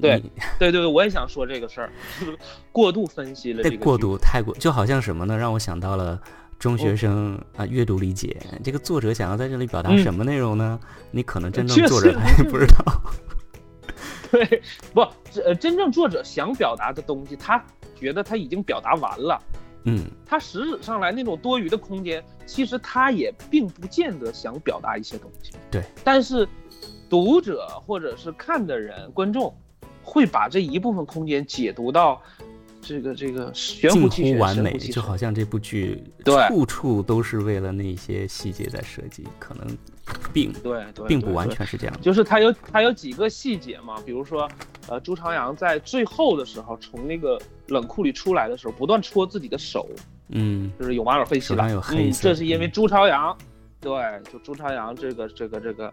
[0.00, 0.22] 对
[0.60, 1.90] 对对，我也想说这个事儿，
[2.70, 3.64] 过度分析了。
[3.64, 5.36] 这过度太过，就好像什么呢？
[5.36, 6.22] 让我想到了
[6.56, 10.78] 中学生啊阅读理解，这个作者想要在这里表达什么内容呢？
[11.10, 13.02] 你可能真正作者他也不知道。
[14.30, 14.62] 对，
[14.94, 15.00] 不，
[15.44, 17.60] 呃，真正作者想表达的东西，他
[18.00, 19.40] 觉得他已经表达完了。
[19.84, 25.52] 嗯，他实质上来那种多余的空间，其实他也并不见得想表达一些东西。
[25.70, 26.46] 对，但是
[27.08, 29.54] 读者或者是看的人、观众，
[30.02, 32.20] 会把这一部分空间解读到。
[32.82, 36.02] 这个这个近乎完美，就好像这部剧
[36.48, 39.66] 处处都是为了那些细节在设计，可能
[40.32, 42.00] 并对并不完全是这样。
[42.00, 44.48] 就是它有它有几个细节嘛，比如说，
[44.88, 49.88] 呃，朱朝阳在最后的时候从那个冷库里出来的时候，不断戳自己的手，
[50.28, 53.36] 嗯，就是有网友分析了，嗯，这是因为朱朝阳，
[53.80, 53.92] 对，
[54.32, 55.92] 就朱朝阳这个这个这个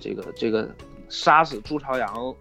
[0.00, 0.68] 这个这个
[1.08, 2.34] 杀死朱朝阳。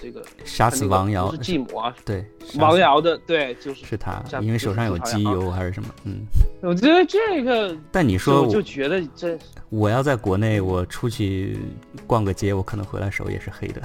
[0.00, 2.24] 这个杀死王瑶是继母啊， 对，
[2.58, 6.20] 王瑶的对，就是是他，因为手上有机油还是什么，嗯，
[6.62, 9.36] 我觉得这个，但你说我就觉得这，
[9.70, 11.58] 我要在国内，我出去
[12.06, 13.80] 逛个街，我可能回来手也是黑的，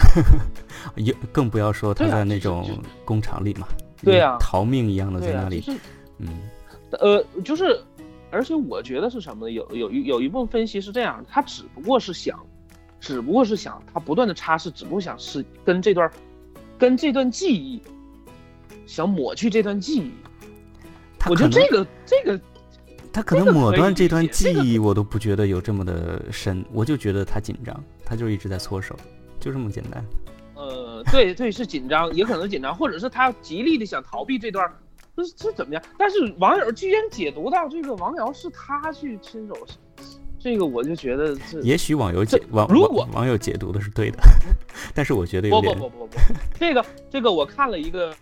[0.95, 2.69] 也更不要说他在那种
[3.03, 3.67] 工厂里嘛，
[4.03, 5.63] 对呀，逃命一样的在那里，
[6.19, 6.27] 嗯，
[6.91, 7.81] 呃，就是，
[8.29, 9.51] 而且我觉得是什么呢？
[9.51, 12.39] 有有一有一部分分析是这样，他只不过是想。
[13.03, 16.09] 只不过是想他不断的擦拭，只不过想是跟这段，
[16.79, 17.81] 跟这段记忆，
[18.85, 20.09] 想抹去这段记忆。
[21.29, 22.39] 我觉得这个这个，
[23.11, 28.95] 他可能抹断这段记忆，我都不觉得有这么的深，我就觉得他紧张，他就一直在搓手，
[29.37, 30.01] 就这么简单。
[30.55, 34.65] 呃，对对，是紧张，也可能紧张，或者是他极力的想逃避这段，
[35.17, 35.83] 这这怎么样？
[35.97, 39.55] 但是网友居然解读到这个王瑶是他去亲手。
[40.43, 44.17] 这个我就觉得是，也许网友解网如果网友解读的是对的，
[44.93, 46.17] 但是我觉得有不不不不不，
[46.59, 48.13] 这个这个我看了一个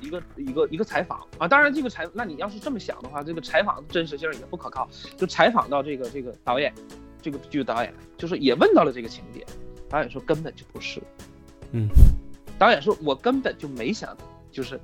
[0.00, 4.88] 一个一个一个采访啊，当然这个采，那你要是这么想的话，这个采访真实性也不可靠。
[5.16, 6.74] 就采访到这个这个导演，
[7.22, 9.46] 这个剧导演就是也问到了这个情节，
[9.88, 11.00] 导演说根本就不是，
[11.70, 11.88] 嗯，
[12.58, 14.16] 导演说我根本就没想
[14.50, 14.80] 就是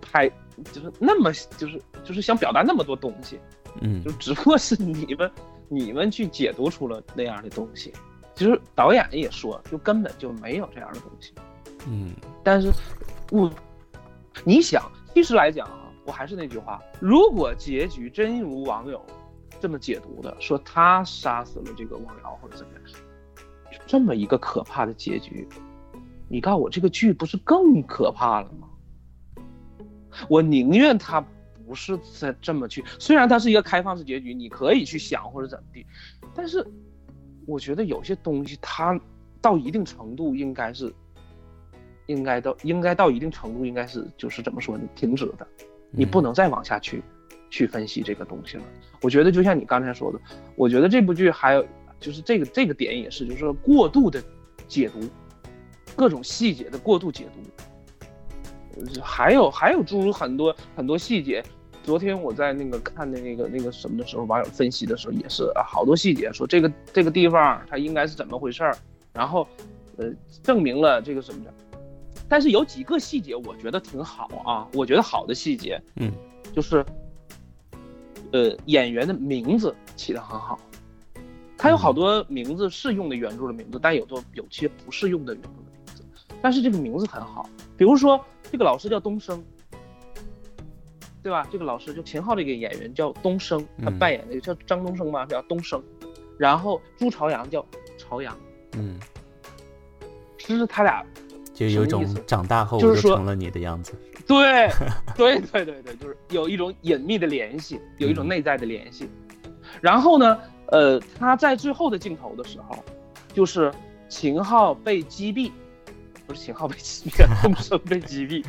[0.00, 0.28] 拍
[0.72, 3.38] 就是那么就是就是想表达那么多东西，
[3.80, 5.30] 嗯，就只不过是你们。
[5.72, 7.92] 你们去解读出了那样的东西，
[8.34, 11.32] 其实导演也说，就根本就没有这样的东西。
[11.86, 12.12] 嗯，
[12.42, 12.72] 但是
[13.30, 13.48] 我，
[14.44, 14.82] 你想，
[15.14, 19.00] 其实来讲啊，我还是那句话，如果结局真如网友
[19.60, 22.82] 这么解读的，说他杀死了这个王瑶或者怎么样，
[23.86, 25.48] 这么一个可怕的结局，
[26.28, 28.66] 你告诉我这个剧不是更可怕了吗？
[30.28, 31.24] 我宁愿他。
[31.70, 35.86] 不是在这么去，虽然它是一个开放式结局，你可以去想或者怎么地，
[36.34, 36.66] 但是
[37.46, 39.00] 我觉得有些东西它
[39.40, 40.92] 到一定程度应该是，
[42.06, 44.82] 应该到应该到一定程度应该是就是怎么说呢？
[44.96, 45.46] 停止的，
[45.92, 47.00] 你不能再往下去
[47.50, 48.64] 去分析这个东西了。
[49.00, 50.18] 我觉得就像你刚才说的，
[50.56, 51.64] 我觉得这部剧还有
[52.00, 54.20] 就是这个这个点也是，就是说过度的
[54.66, 55.08] 解读
[55.94, 57.28] 各种细节的过度解
[58.74, 61.40] 读，还有还有诸如很多很多细节。
[61.82, 68.76] 昨天我在那个看的那个那个什么的时候，网友分析的时候也是啊，好多细节说这个这个地方它应该是怎么回事儿，
[69.12, 69.48] 然后，
[69.96, 70.12] 呃，
[70.42, 71.52] 证明了这个什么的。
[72.28, 76.12] 但是有几个细节我觉得挺好啊，我觉得好的细节，嗯，
[76.52, 76.84] 就是，
[78.30, 80.60] 呃，演员的名字起得很好，
[81.56, 86.04] 他有好多名字是用的原著的名字，但有的有些不是用的原著的名字，
[86.40, 88.22] 但是这个名字很好，比如说
[88.52, 89.42] 这个老师叫东升。
[91.22, 91.46] 对吧？
[91.50, 95.82] 这个老师就秦昊这个演员叫东升，他扮演那个叫张东升嘛，叫东升。
[96.38, 97.64] 然后朱朝阳叫
[97.98, 98.34] 朝阳，
[98.72, 98.98] 嗯，
[100.38, 101.04] 其实他俩
[101.52, 103.92] 就有一种长大后就成了你的样子。
[104.26, 104.70] 对，
[105.14, 109.06] 对对对对，就是有一种隐秘的联系，有一种内在的联系。
[109.82, 112.82] 然后呢，呃，他在最后的镜头的时候，
[113.34, 113.70] 就是
[114.08, 115.50] 秦昊被击毙，
[116.26, 118.44] 不是秦昊被击毙， 东升被击毙。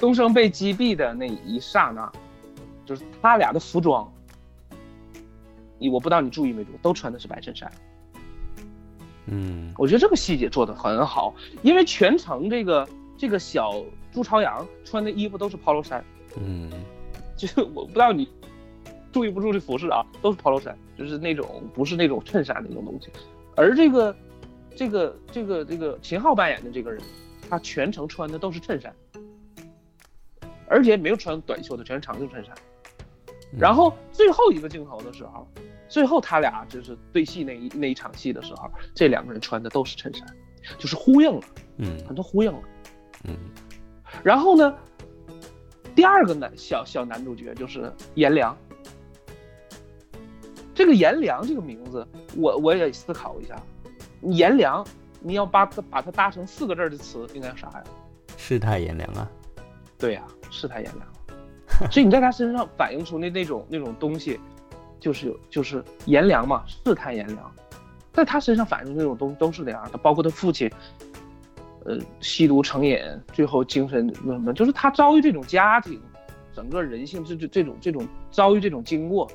[0.00, 2.10] 东升被击毙的那一刹那，
[2.86, 4.10] 就是他俩的服装，
[5.78, 7.70] 你我不知道你注意没注意，都穿的是白衬衫。
[9.26, 12.88] 嗯，我觉得这个细节做的很好，因为全程这个
[13.18, 13.80] 这个小
[14.10, 16.02] 朱朝阳穿的衣服都是 polo 衫。
[16.42, 16.70] 嗯，
[17.36, 18.26] 就是我不知道你
[19.12, 23.10] 注意不注意服饰啊，都是 polo 衫，就是那种不是那种衬衫那种东西。
[23.54, 24.16] 而这个
[24.74, 27.02] 这个这个这个秦昊扮演的这个人，
[27.50, 28.90] 他全程穿的都是衬衫。
[30.70, 32.54] 而且没有穿短袖的，全是长袖衬衫。
[33.58, 35.46] 然后最后一个镜头的时候，
[35.88, 40.24] 最后他俩就是对戏那一那一场戏的时候，这两个人穿的都是衬衫，
[40.78, 41.42] 就是呼应了，
[41.78, 42.62] 嗯，很多呼应了，
[43.24, 43.36] 嗯。
[44.22, 44.72] 然后呢，
[45.94, 48.56] 第二个男小小男主角就是颜良。
[50.72, 52.06] 这个颜良这个名字，
[52.36, 53.60] 我我也思考一下，
[54.22, 54.86] 颜良，
[55.20, 57.84] 你要把把它搭成四个字的词，应该啥呀？
[58.36, 59.28] 世态炎凉啊。
[60.00, 64.40] 对呀，世态炎凉，所以你在他身上反映出那那种那种东西，
[64.98, 67.52] 就是有就是炎凉嘛，世态炎凉，
[68.10, 70.70] 在他身上反映出那种东西都是那样的，包括他父亲，
[71.84, 72.98] 呃，吸毒成瘾，
[73.32, 76.00] 最后精神那什么，就是他遭遇这种家庭，
[76.54, 79.30] 整个人性这这这种这种遭遇这种经过，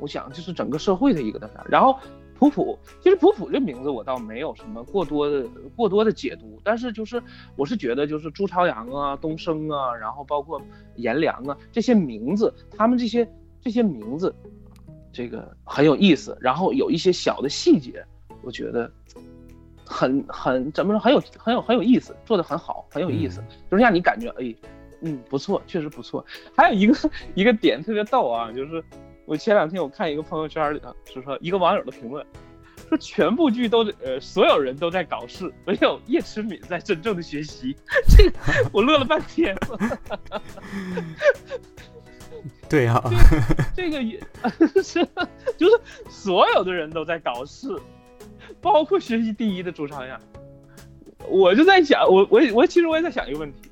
[0.00, 1.98] 我想就是整个社会的一个那啥，然后。
[2.38, 7.22] 普普，其实普普这名字我倒没有什么过多的过多的解读，但是就是
[7.56, 10.60] 我是觉得就是朱朝阳啊、东升啊，然后包括
[10.96, 13.26] 颜良啊这些名字，他们这些
[13.60, 14.34] 这些名字，
[15.12, 18.04] 这个很有意思，然后有一些小的细节，
[18.42, 18.90] 我觉得
[19.84, 24.54] 很很怎么说很有很有很有意思，做的很好，很有意思，就是让你感觉哎，
[25.00, 26.24] 嗯，不错，确实不错。
[26.54, 28.84] 还有一个一个点特别逗啊，就是
[29.26, 32.24] 我前两天我看一个朋友圈里头，是说一个网友的评论，
[32.88, 37.76] 说全部剧都呃所有人都在搞事，唯有叶迟敏在真正的学习。
[38.08, 38.38] 这个
[38.72, 39.56] 我乐了半天。
[42.68, 43.02] 对呀，
[43.74, 44.20] 这个也
[44.82, 45.06] 是，
[45.56, 47.68] 就是所有的人都在搞事，
[48.60, 50.20] 包括学习第一的朱朝阳。
[51.28, 53.65] 我就在想，我我我其实我也在想一个问题，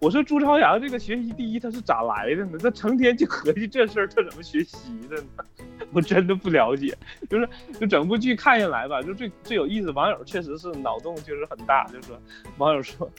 [0.00, 2.58] 我说朱朝阳这个学习第一他是咋来的呢？
[2.58, 4.76] 他成天就合计这事儿，他怎么学习
[5.10, 5.44] 的呢？
[5.92, 6.96] 我真的不了解。
[7.28, 7.48] 就是
[7.80, 12.20] 就整部剧看下来吧，就最最有意思，网友确实是脑洞确实很大，就说
[12.58, 13.10] 网友说。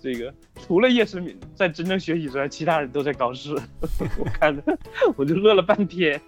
[0.00, 3.52] 这个除了叶诗敏在真正学习之外，其他人都在搞事。
[4.16, 4.78] 我看着
[5.16, 6.20] 我就乐了半天。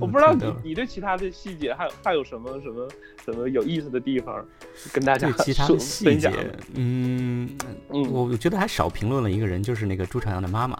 [0.00, 2.88] 我不知道你你对其他的细节还有还有什么什么
[3.24, 4.44] 什么有意思的地方
[4.92, 6.30] 跟大家其他的细节？
[6.74, 7.48] 嗯
[7.90, 10.76] 嗯，我我觉得还少评论了一个人，就是那个朱朝阳的妈妈。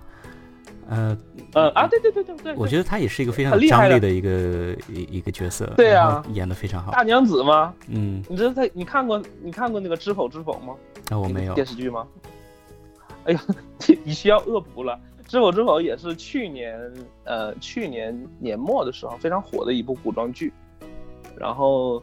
[0.89, 1.17] 呃
[1.55, 6.91] 呃啊，对对对对对，我觉得她也是一个非常有张力的一个一一个角色，对啊，演的非常好。
[6.91, 7.73] 大娘子吗？
[7.87, 8.69] 嗯，你知道她？
[8.75, 10.75] 你看过你看过那个《知否知否》吗？
[11.11, 12.05] 啊，我没有电视剧吗？
[13.23, 13.41] 哎呀，
[14.03, 14.99] 你需要恶补了，
[15.31, 20.53] 《知否知否》也是去年呃去年年末的时候非常火的一部古装剧，
[21.39, 22.03] 然后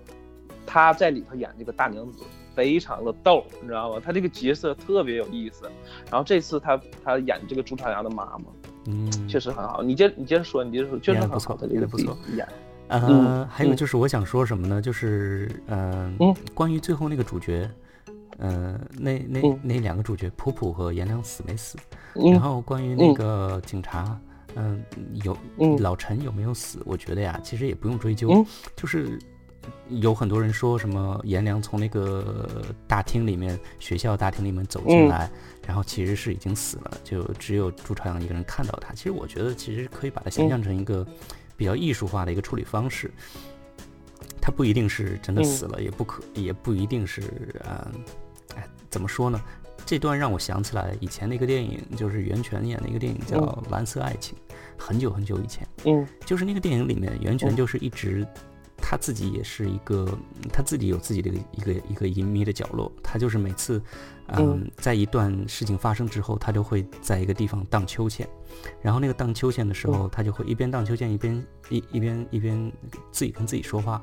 [0.65, 2.23] 他在里头演这个大娘子，
[2.55, 4.01] 非常的逗，你知道吗？
[4.01, 5.69] 他这个角色特别有意思。
[6.09, 8.45] 然后这次他他演这个朱朝阳的妈妈。
[8.85, 9.83] 嗯，确实很好。
[9.83, 12.17] 你接你接着说，你接着说，确实不错，的，这个不错。
[12.33, 12.47] 演，
[12.87, 14.81] 呃，还有就是我想说什么呢？
[14.81, 16.09] 就是呃，
[16.53, 17.69] 关于最后那个主角，
[18.37, 21.77] 呃，那那那两个主角，普普和颜良死没死？
[22.13, 24.19] 然后关于那个警察，
[24.55, 24.83] 嗯，
[25.23, 25.37] 有
[25.77, 26.81] 老陈有没有死？
[26.85, 29.19] 我觉得呀，其实也不用追究，就是。
[29.89, 35.29] 有很多人说什么颜良从那个大厅里面，学校大厅里面走进来，
[35.65, 38.93] 然后其实是已经死了，就只有朱朝阳一个人看到他。
[38.93, 41.05] 其实我觉得，其实可以把它想象成一个
[41.57, 43.11] 比较艺术化的一个处理方式。
[44.41, 47.21] 他不一定是真的死了，也不可，也不一定是，
[47.65, 47.91] 嗯，哎，
[48.89, 49.41] 怎么说呢？
[49.85, 53.39] 这段让我想起来以前那个电影，就是袁泉演的一个电影叫
[53.71, 54.37] 《蓝色爱情》，
[54.77, 55.67] 很久很久以前。
[55.85, 58.27] 嗯，就是那个电影里面，袁泉就是一直。
[58.79, 60.07] 他自己也是一个，
[60.53, 62.89] 他自己有自己的一个一个隐秘的角落。
[63.03, 63.81] 他就是每次，
[64.27, 68.25] 嗯，在一段事情发生之后，他就会在一个地方荡秋千。
[68.81, 72.71] 然后那个荡秋千的时候，他就会一边荡秋千一边一一边一边
[73.11, 74.01] 自己跟自己说话。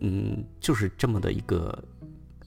[0.00, 1.84] 嗯，就是这么的一个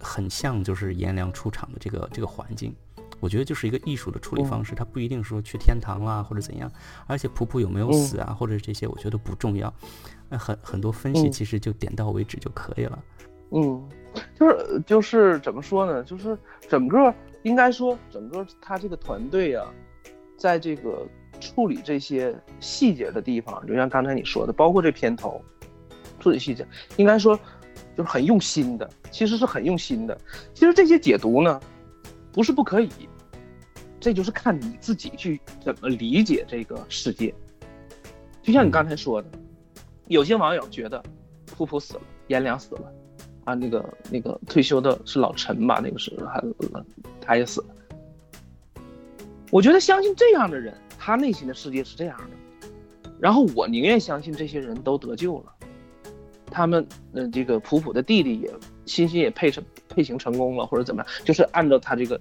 [0.04, 2.76] 很像就是颜良出场的这个这个环境。
[3.20, 6.70] 我觉得就是一个艺术的处理方式，他不一定说去天堂啦或者怎样。
[7.08, 9.74] 而且普普有没有死啊，或者这些，我觉得不重要。
[10.30, 13.00] 那很很多分析其实就点到为止就可以了。
[13.52, 13.90] 嗯，
[14.38, 16.04] 就是就是怎么说呢？
[16.04, 16.38] 就是
[16.68, 19.66] 整个应该说整个他这个团队啊，
[20.38, 21.08] 在这个
[21.40, 25.42] 处理这些细节的地方，就像刚才你说的，包括这片头
[26.20, 27.40] 处理细节，应该说
[27.96, 30.18] 就是很用心的，其实是很用心的。
[30.54, 31.60] 其实这些解读呢，
[32.32, 32.90] 不是不可以，
[34.00, 37.34] 这就是看你自己去怎么理解这个世界。
[38.42, 39.30] 就像你刚才说的。
[40.10, 41.02] 有些网友觉得，
[41.58, 42.94] 噗噗死了，颜良死了，
[43.46, 45.80] 啊，那个那个退休的是老陈吧？
[45.82, 46.44] 那个是还
[47.22, 47.68] 他也死了。
[49.50, 53.10] 我觉得相信这样的人，他内心的世界是这样的。
[53.18, 55.54] 然后我宁愿相信这些人都得救了，
[56.54, 58.50] 他们嗯，这个普普的弟弟也
[58.86, 62.20] 欣欣也配成配型成功了，或者怎么样，就是按照他这个。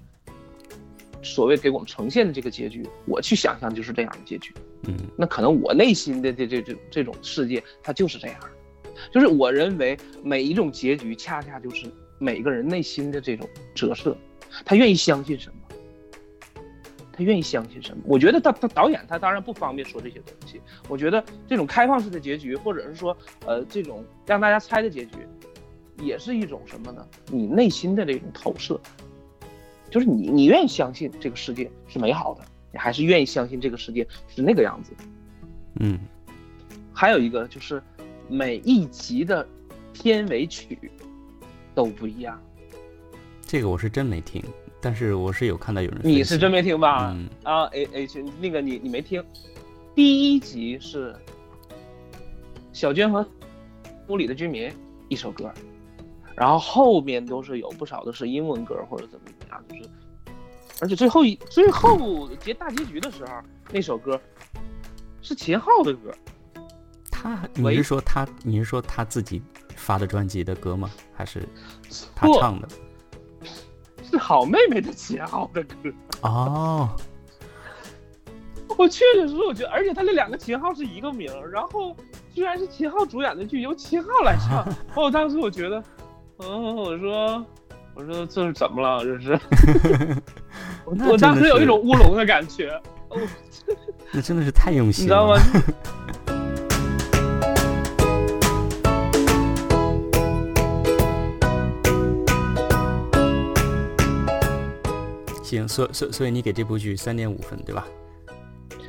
[1.25, 4.53] 所谓给我们呈现的这个结局，我去想象就是这样的结局。
[4.89, 8.37] 嗯，那可能我内心的这这这这种世界，它就是这样。
[9.09, 11.85] 就是我认为每一种结局，恰恰就是
[12.19, 14.17] 每个人内心的这种折射。
[14.65, 15.55] 他愿意相信什么？
[17.15, 18.03] 他愿意相信什么？
[18.05, 20.59] 我觉得他他导演他当然不方便说这些东西。
[20.89, 25.19] 我觉得这种开放式的结局，或者是说呃这种让大家猜的结局，
[25.99, 27.07] 也是一种什么呢？
[27.31, 28.79] 你内心的这种投射。
[29.91, 34.91] 就是你，你愿意相信这个世界是美好的，你还是愿意相信这个世界是那个样子？
[35.81, 35.99] 嗯，
[36.91, 37.79] 还有一个就是，
[38.27, 39.47] 每一集的
[39.93, 40.91] 片尾曲
[41.75, 42.41] 都不一样。
[43.45, 44.43] 这个我是真没听，
[44.83, 46.01] 但是我是有看到有人。
[46.03, 47.15] 你是真没听吧？
[47.43, 49.23] 啊，A H 那个你你没听，
[49.95, 51.15] 第一集是
[52.73, 53.25] 小娟和
[54.09, 54.69] 屋里的居民
[55.07, 55.49] 一首歌。
[56.35, 59.89] 然后后面都是有不少的是英文歌或者怎么样，就是，
[60.81, 63.31] 而且最后一最后结大结局的时候，
[63.71, 64.19] 那首歌
[65.21, 66.11] 是秦昊的歌。
[67.11, 69.41] 他你是说他你是说他自己
[69.75, 70.89] 发的专辑的歌吗？
[71.13, 71.47] 还是
[72.15, 72.67] 他唱的？
[74.23, 76.89] 是好妹妹的秦昊的歌哦。
[78.77, 81.95] 我确确实实，我觉得，而且他那两个秦昊是一个名，然后
[82.33, 84.65] 居然是秦昊主演的剧由秦昊来唱。
[84.95, 85.83] 哦，当时我觉得，
[86.39, 87.45] 嗯，我说，
[87.93, 89.03] 我说这是怎么了？
[89.03, 89.39] 这 是，
[90.85, 92.69] 我当时有一种乌龙的感觉。
[93.09, 93.19] 哦，
[94.11, 95.35] 那真的是太用心，你知道吗？
[105.53, 107.87] 行，所所所以你给这部剧三点五分，对吧？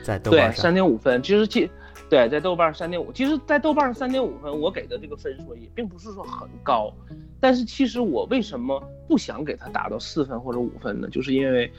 [0.05, 1.23] 在豆瓣上，三点五分。
[1.23, 1.71] 其实，其
[2.11, 3.11] 对在豆瓣三点五。
[3.12, 6.93] 其实，在豆瓣上三点五分，我给的这个分数也并不是说很高。
[7.41, 11.09] 但是，其实我为什么不想给它打到四分或者五分呢？
[11.09, 11.73] 就是因为，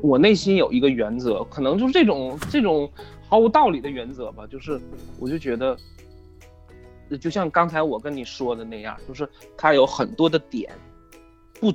[0.00, 2.90] 我内心有一个原则，可能就是这种这种
[3.28, 4.44] 毫无道理的原则吧。
[4.48, 4.80] 就是，
[5.20, 5.76] 我就觉得，
[7.20, 10.72] 就像刚才我跟你说的那样，就是它有很多的点，
[11.60, 11.70] 不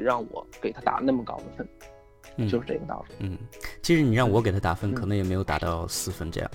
[0.00, 1.68] 让我给他打那么高的分。
[2.38, 3.14] 嗯就是这个道理。
[3.20, 3.38] 嗯，
[3.80, 6.50] 其实你让我给他打分，可能也没有打到四分这样。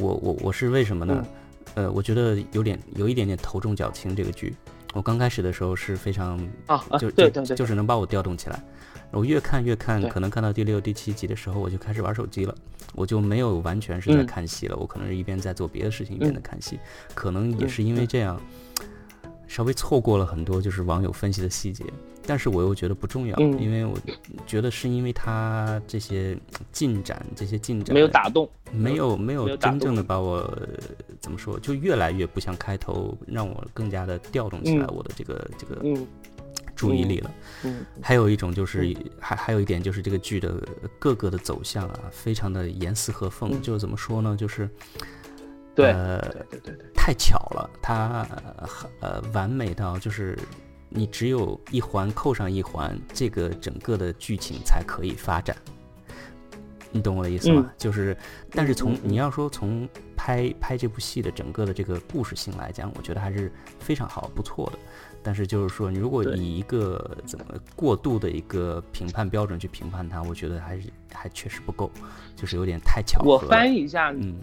[0.00, 1.26] 我我我是为什么呢？
[1.74, 4.54] 呃，我觉得有点有一点点头重脚轻这个剧。
[4.94, 8.62] 我刚开始的时候是非常啊，就就就是能把我调动起来。
[9.10, 12.54] 我越看越看，可能看到第六、第七集的时候，我就开始玩手机了，
[12.94, 14.76] 我就没有完全是在看戏了。
[14.78, 16.78] 我可能是一边在做别的事情，一边在看戏。
[17.14, 18.40] 可能也是因为这样，
[19.46, 21.84] 稍微错过了很多就是网友分析的细节。
[22.26, 23.96] 但是我又觉得不重要，因为我
[24.46, 26.36] 觉得是因为他这些
[26.72, 30.42] 进展，这些进展没有打动，没有没有真正的把我
[31.20, 35.80] 怎么说，就越来越不像开头，让我更加的调动起来我的这个这个
[36.74, 37.30] 注意力了。
[37.64, 40.54] 嗯，还有一种就是还还有一点就是这个剧的
[40.98, 44.68] 各个的走向啊，非常的严丝合缝，就是怎么说呢，就是
[45.74, 48.26] 对对对对，太巧了，它
[49.00, 50.36] 呃完美到就是。
[50.88, 55.56] 你只有一环扣上一环，这个整个的剧情才可以发展。
[56.92, 57.70] 你懂我的意思吗？
[57.76, 58.16] 就是，
[58.52, 64.78] 但是从你要说从拍拍这部戏的整个的这个故事性来讲，我觉得还是非常好、不错的。
[65.22, 71.90] 但是就是说，你如果以一个怎么过度的一个评判标准去评判它，我觉得还是还确实不够，
[72.36, 73.32] 就是有点太巧合。
[73.32, 74.36] 我翻译一下，嗯，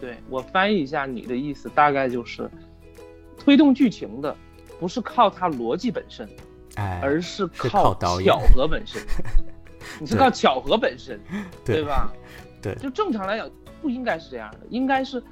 [0.00, 2.50] 对我翻译一下你的意思，大概就是
[3.38, 4.36] 推动剧情的。
[4.78, 6.28] 不是靠它逻辑本身，
[6.76, 9.02] 哎，而是靠巧合本身。
[10.00, 11.18] 你是靠巧合本身，
[11.64, 12.12] 对吧？
[12.60, 13.48] 对，就正常来讲
[13.80, 15.22] 不应该是这样的，应该是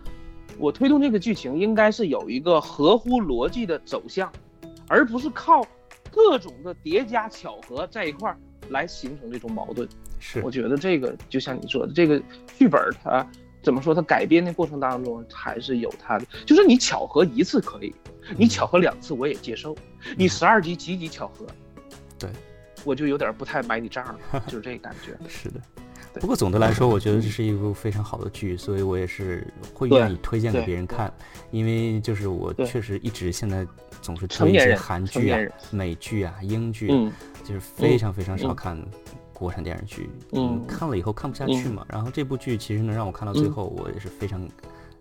[0.58, 4.30] 我推动这个剧情应该是有一个合乎逻辑的走向，
[4.88, 5.66] 而不是靠
[6.10, 8.38] 各种的叠加巧合在一块儿
[8.70, 9.86] 来形成这种矛盾。
[10.20, 12.22] 是，我觉得这个就像你说的，这个
[12.56, 13.26] 剧本它
[13.64, 13.94] 怎么说？
[13.94, 17.92] 它改编的过程当中还是有它的，就是你巧合一次可以。
[18.38, 19.76] 你巧合两次我也接受，
[20.16, 21.46] 你十二集集集巧合，
[22.18, 22.30] 对，
[22.82, 25.12] 我就有点不太买你账了， 就是这个感觉。
[25.28, 25.60] 是的，
[26.20, 31.12] 不过总的来说，我觉得这是一部非常好的剧，所以我也是会愿意推荐给别人看，
[31.50, 33.66] 因为就是我确实一直现在
[34.00, 35.38] 总是推一些韩剧啊、
[35.70, 36.88] 美剧啊、英剧，
[37.44, 38.74] 就是非常非常少看
[39.34, 41.84] 国产电视剧，嗯，看了以后看不下去嘛。
[41.90, 44.48] 然后这部剧其实能让我看到最后，我也是非常。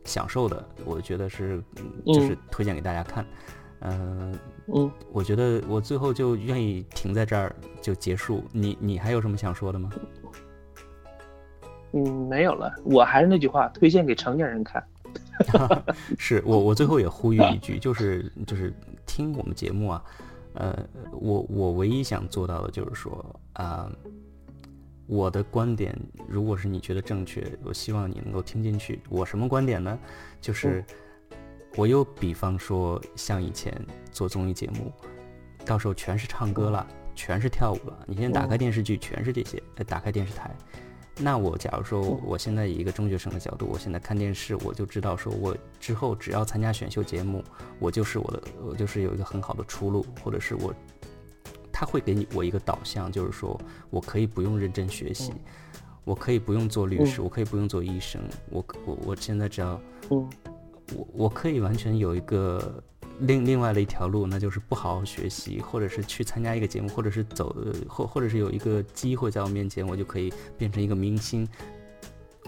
[0.06, 1.64] 享受的，我觉得是，
[2.08, 3.26] 就是推荐给大家看，
[3.80, 8.44] 嗯嗯，我觉得我最后就愿意停在这儿就结束。
[8.52, 9.90] 你你还有什么想说的吗？
[11.94, 12.70] 嗯，没有了。
[12.84, 14.86] 我还是那句话，推荐给成年人看。
[16.20, 18.74] 是我我最后也呼吁一句，就是就是
[19.06, 20.04] 听我们节目啊，
[20.56, 23.92] 呃，我我唯一想做到的就是说啊。
[25.06, 25.94] 我的观点，
[26.30, 29.02] 如果是你觉得正确，我希望你能够听进去。
[29.10, 30.00] 我什么观点呢？
[30.40, 30.84] 就是
[31.76, 33.74] 我又比方说，像以前
[34.14, 34.90] 做综艺节目，
[35.66, 38.00] 到时候全是唱歌了，全是跳舞了。
[38.08, 39.62] 你现在打开电视剧，全是这些。
[39.86, 40.50] 打开电视台，
[41.20, 47.44] 那我假如说，我现在以一个中学生的角度，我现在看电视，我就知道说，我之后只要参加选秀节目，
[47.78, 50.74] 我就是我的，我就是有一个很好的出路，或者是我。
[51.74, 53.60] 他会给你我一个导向，就是说
[53.90, 55.34] 我可以不用认真学习，
[56.06, 60.30] 我可以不用做律师，我可以不用做医生，我我我现在只要，我
[61.14, 62.82] 我可以完全有一个
[63.20, 67.56] 另另外的一条路，那就是不好好学习，或者是去参加一个节目，或者是走
[67.88, 71.48] 或或者是有一个机会在我面前，我就可以变成一个明星。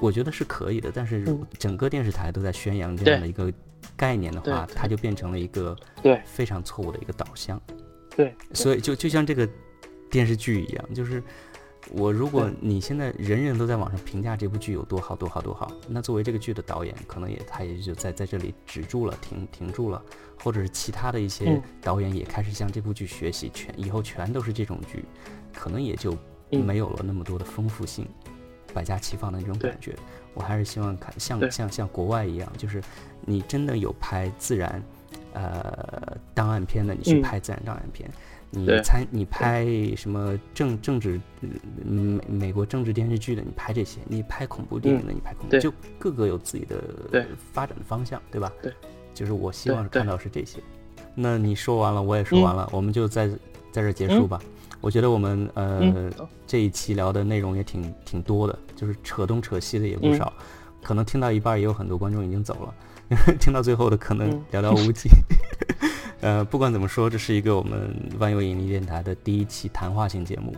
[0.02, 1.26] 我觉得是可以的，但是
[1.58, 3.52] 整个电视台都在宣扬这样的一个
[3.96, 5.74] 概念的话，它就变成了一个
[6.04, 6.22] 对。
[6.26, 7.60] 非常错误的一个导向。
[8.16, 9.48] 对，所以就就像这个
[10.10, 11.22] 电视剧一样，就是
[11.92, 20.02] 我如果你现在人人都在网上评价这部剧有多好多好多好，那作为这个剧的导演，可能也他也就在在这里止住了，停停住了，
[20.42, 25.04] 或者是其他的一些导演也开始向这部剧学习，全以后全都是这种剧，
[25.54, 26.18] 可能也就
[26.50, 28.08] 没有了那么多的丰富性，
[28.74, 29.96] 百家齐放的那种感觉。
[30.34, 32.82] 我还是希望看像像像国外一样，就是
[33.22, 34.84] 你真的有拍自然，
[35.36, 38.10] 呃，档案片的，你去拍自然档案片。
[38.52, 39.68] 你参你拍
[39.98, 41.20] 什么政政治
[41.84, 48.54] 美美国政治电视剧的，你拍这些；你拍恐怖电影的，你拍恐怖，就各个有自己的发展的方向，对吧？
[48.62, 48.72] 对，
[49.14, 50.60] 就是我希望看到是这些。
[51.14, 53.28] 那你说完了，我也说完了，我们就在
[53.74, 54.40] 在这结束吧。
[54.80, 56.10] 我觉得我们呃
[56.48, 60.32] 这一期聊的内容也挺挺多的，就是扯东扯西的也不少，
[60.82, 62.74] 可能听到一半也有很多观众已经走了，
[63.40, 65.10] 听到最后的可能寥寥无几。
[66.22, 70.56] 呃，不管怎么说，这是一个我们万有引力电台的第一期谈话性节目。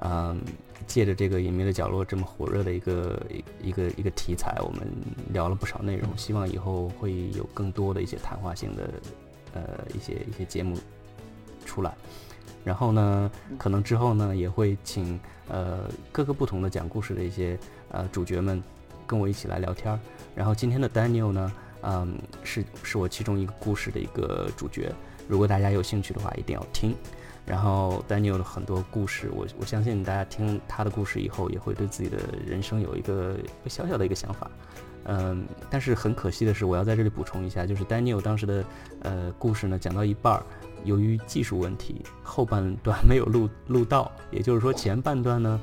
[0.00, 0.40] 嗯，
[0.86, 3.20] 借着这个隐秘的角落这么火热的一个
[3.60, 4.86] 一个一个题材，我们
[5.32, 6.08] 聊了不少内容。
[6.16, 8.90] 希望以后会有更多的一些谈话性的
[9.54, 10.78] 呃一些一些节目
[11.66, 11.92] 出来。
[12.64, 13.28] 然后呢，
[13.58, 15.18] 可能之后呢也会请
[15.48, 17.58] 呃各个不同的讲故事的一些
[17.90, 18.62] 呃主角们
[19.04, 19.98] 跟我一起来聊天。
[20.36, 21.52] 然后今天的 Daniel 呢。
[21.82, 24.92] 嗯，是是我其中一个故事的一个主角。
[25.28, 26.94] 如果大家有兴趣的话，一定要听。
[27.44, 34.50] 然后 Daniel 的很多故事，我我相信大家听他的故事以后，也会对自己的人生有一个小小的一个想法。
[35.04, 38.64] 嗯，但是很可惜的是，我要在这里补充一下，就是 Daniel 当时的
[39.00, 40.42] 呃故事呢，讲到一半儿，
[40.84, 44.12] 由于技术问题，后半段没有录录到。
[44.30, 45.58] 也就是说，前半段呢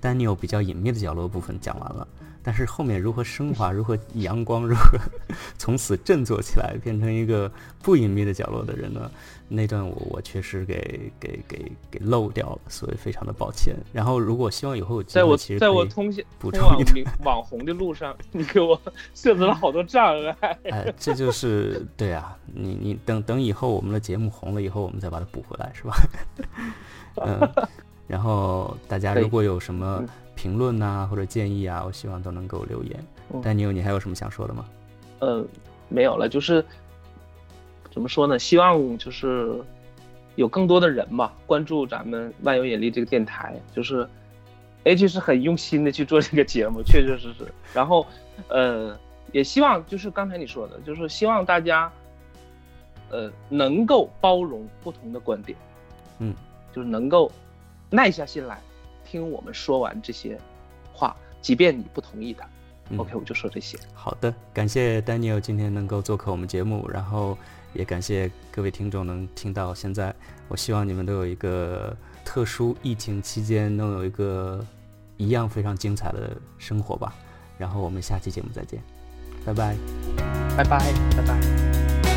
[0.00, 2.06] ，Daniel 比较隐秘的角落部分讲完了。
[2.48, 4.98] 但是后面如何升华，如何阳光，如何
[5.58, 9.10] 从此振作起来，变成一个不隐秘的角落的人呢？
[9.50, 13.76] 那段我我确实给给给给漏掉了，所以非常的抱歉。
[13.92, 18.80] 然后如果希望以后有机会，其实在我通补充一 网红的路上，你给我
[19.14, 20.58] 设置了好多障碍。
[20.72, 25.94] 哎，这就是对啊，你你等等以后我们的节目红了以后，我们再把它补回来，是吧？
[27.16, 27.66] 嗯，
[28.06, 30.02] 然后大家如果有什么。
[30.38, 33.04] 评论呐，或者建议啊，我希望都能够留言。
[33.42, 34.64] 丹尼有，你还有什么想说的吗？
[35.18, 35.44] 呃，
[35.88, 36.64] 没有了，就是
[37.90, 38.38] 怎么说呢？
[38.38, 39.60] 希望就是
[40.36, 44.08] 有更多的人吧，关注咱们万有引力这个电台，就是
[44.84, 47.52] H 是很用心的去做这个节目， 确确实实。
[47.74, 48.06] 然后，
[48.46, 48.96] 呃，
[49.32, 51.90] 也希望就是刚才你说的，就是希望大家，
[53.10, 55.58] 呃，能够包容不同的观点，
[56.20, 56.32] 嗯，
[56.72, 57.28] 就是能够
[57.90, 58.60] 耐下心来。
[59.10, 60.38] 听我们说完这些
[60.92, 62.44] 话，即便你不同意的
[62.96, 63.78] ，OK，我就说这些。
[63.94, 67.36] 好的，感谢 Daniel 今天能够做客我们节目，然后
[67.72, 70.14] 也感谢各位听众能听到现在。
[70.48, 74.64] 我希望你们都有一个特殊疫情期间能有一个
[75.16, 77.14] 一样非常精彩的生活吧。
[77.56, 78.82] 然后我们下期节目再见，
[79.44, 79.76] 拜拜，
[80.56, 82.07] 拜拜，拜拜。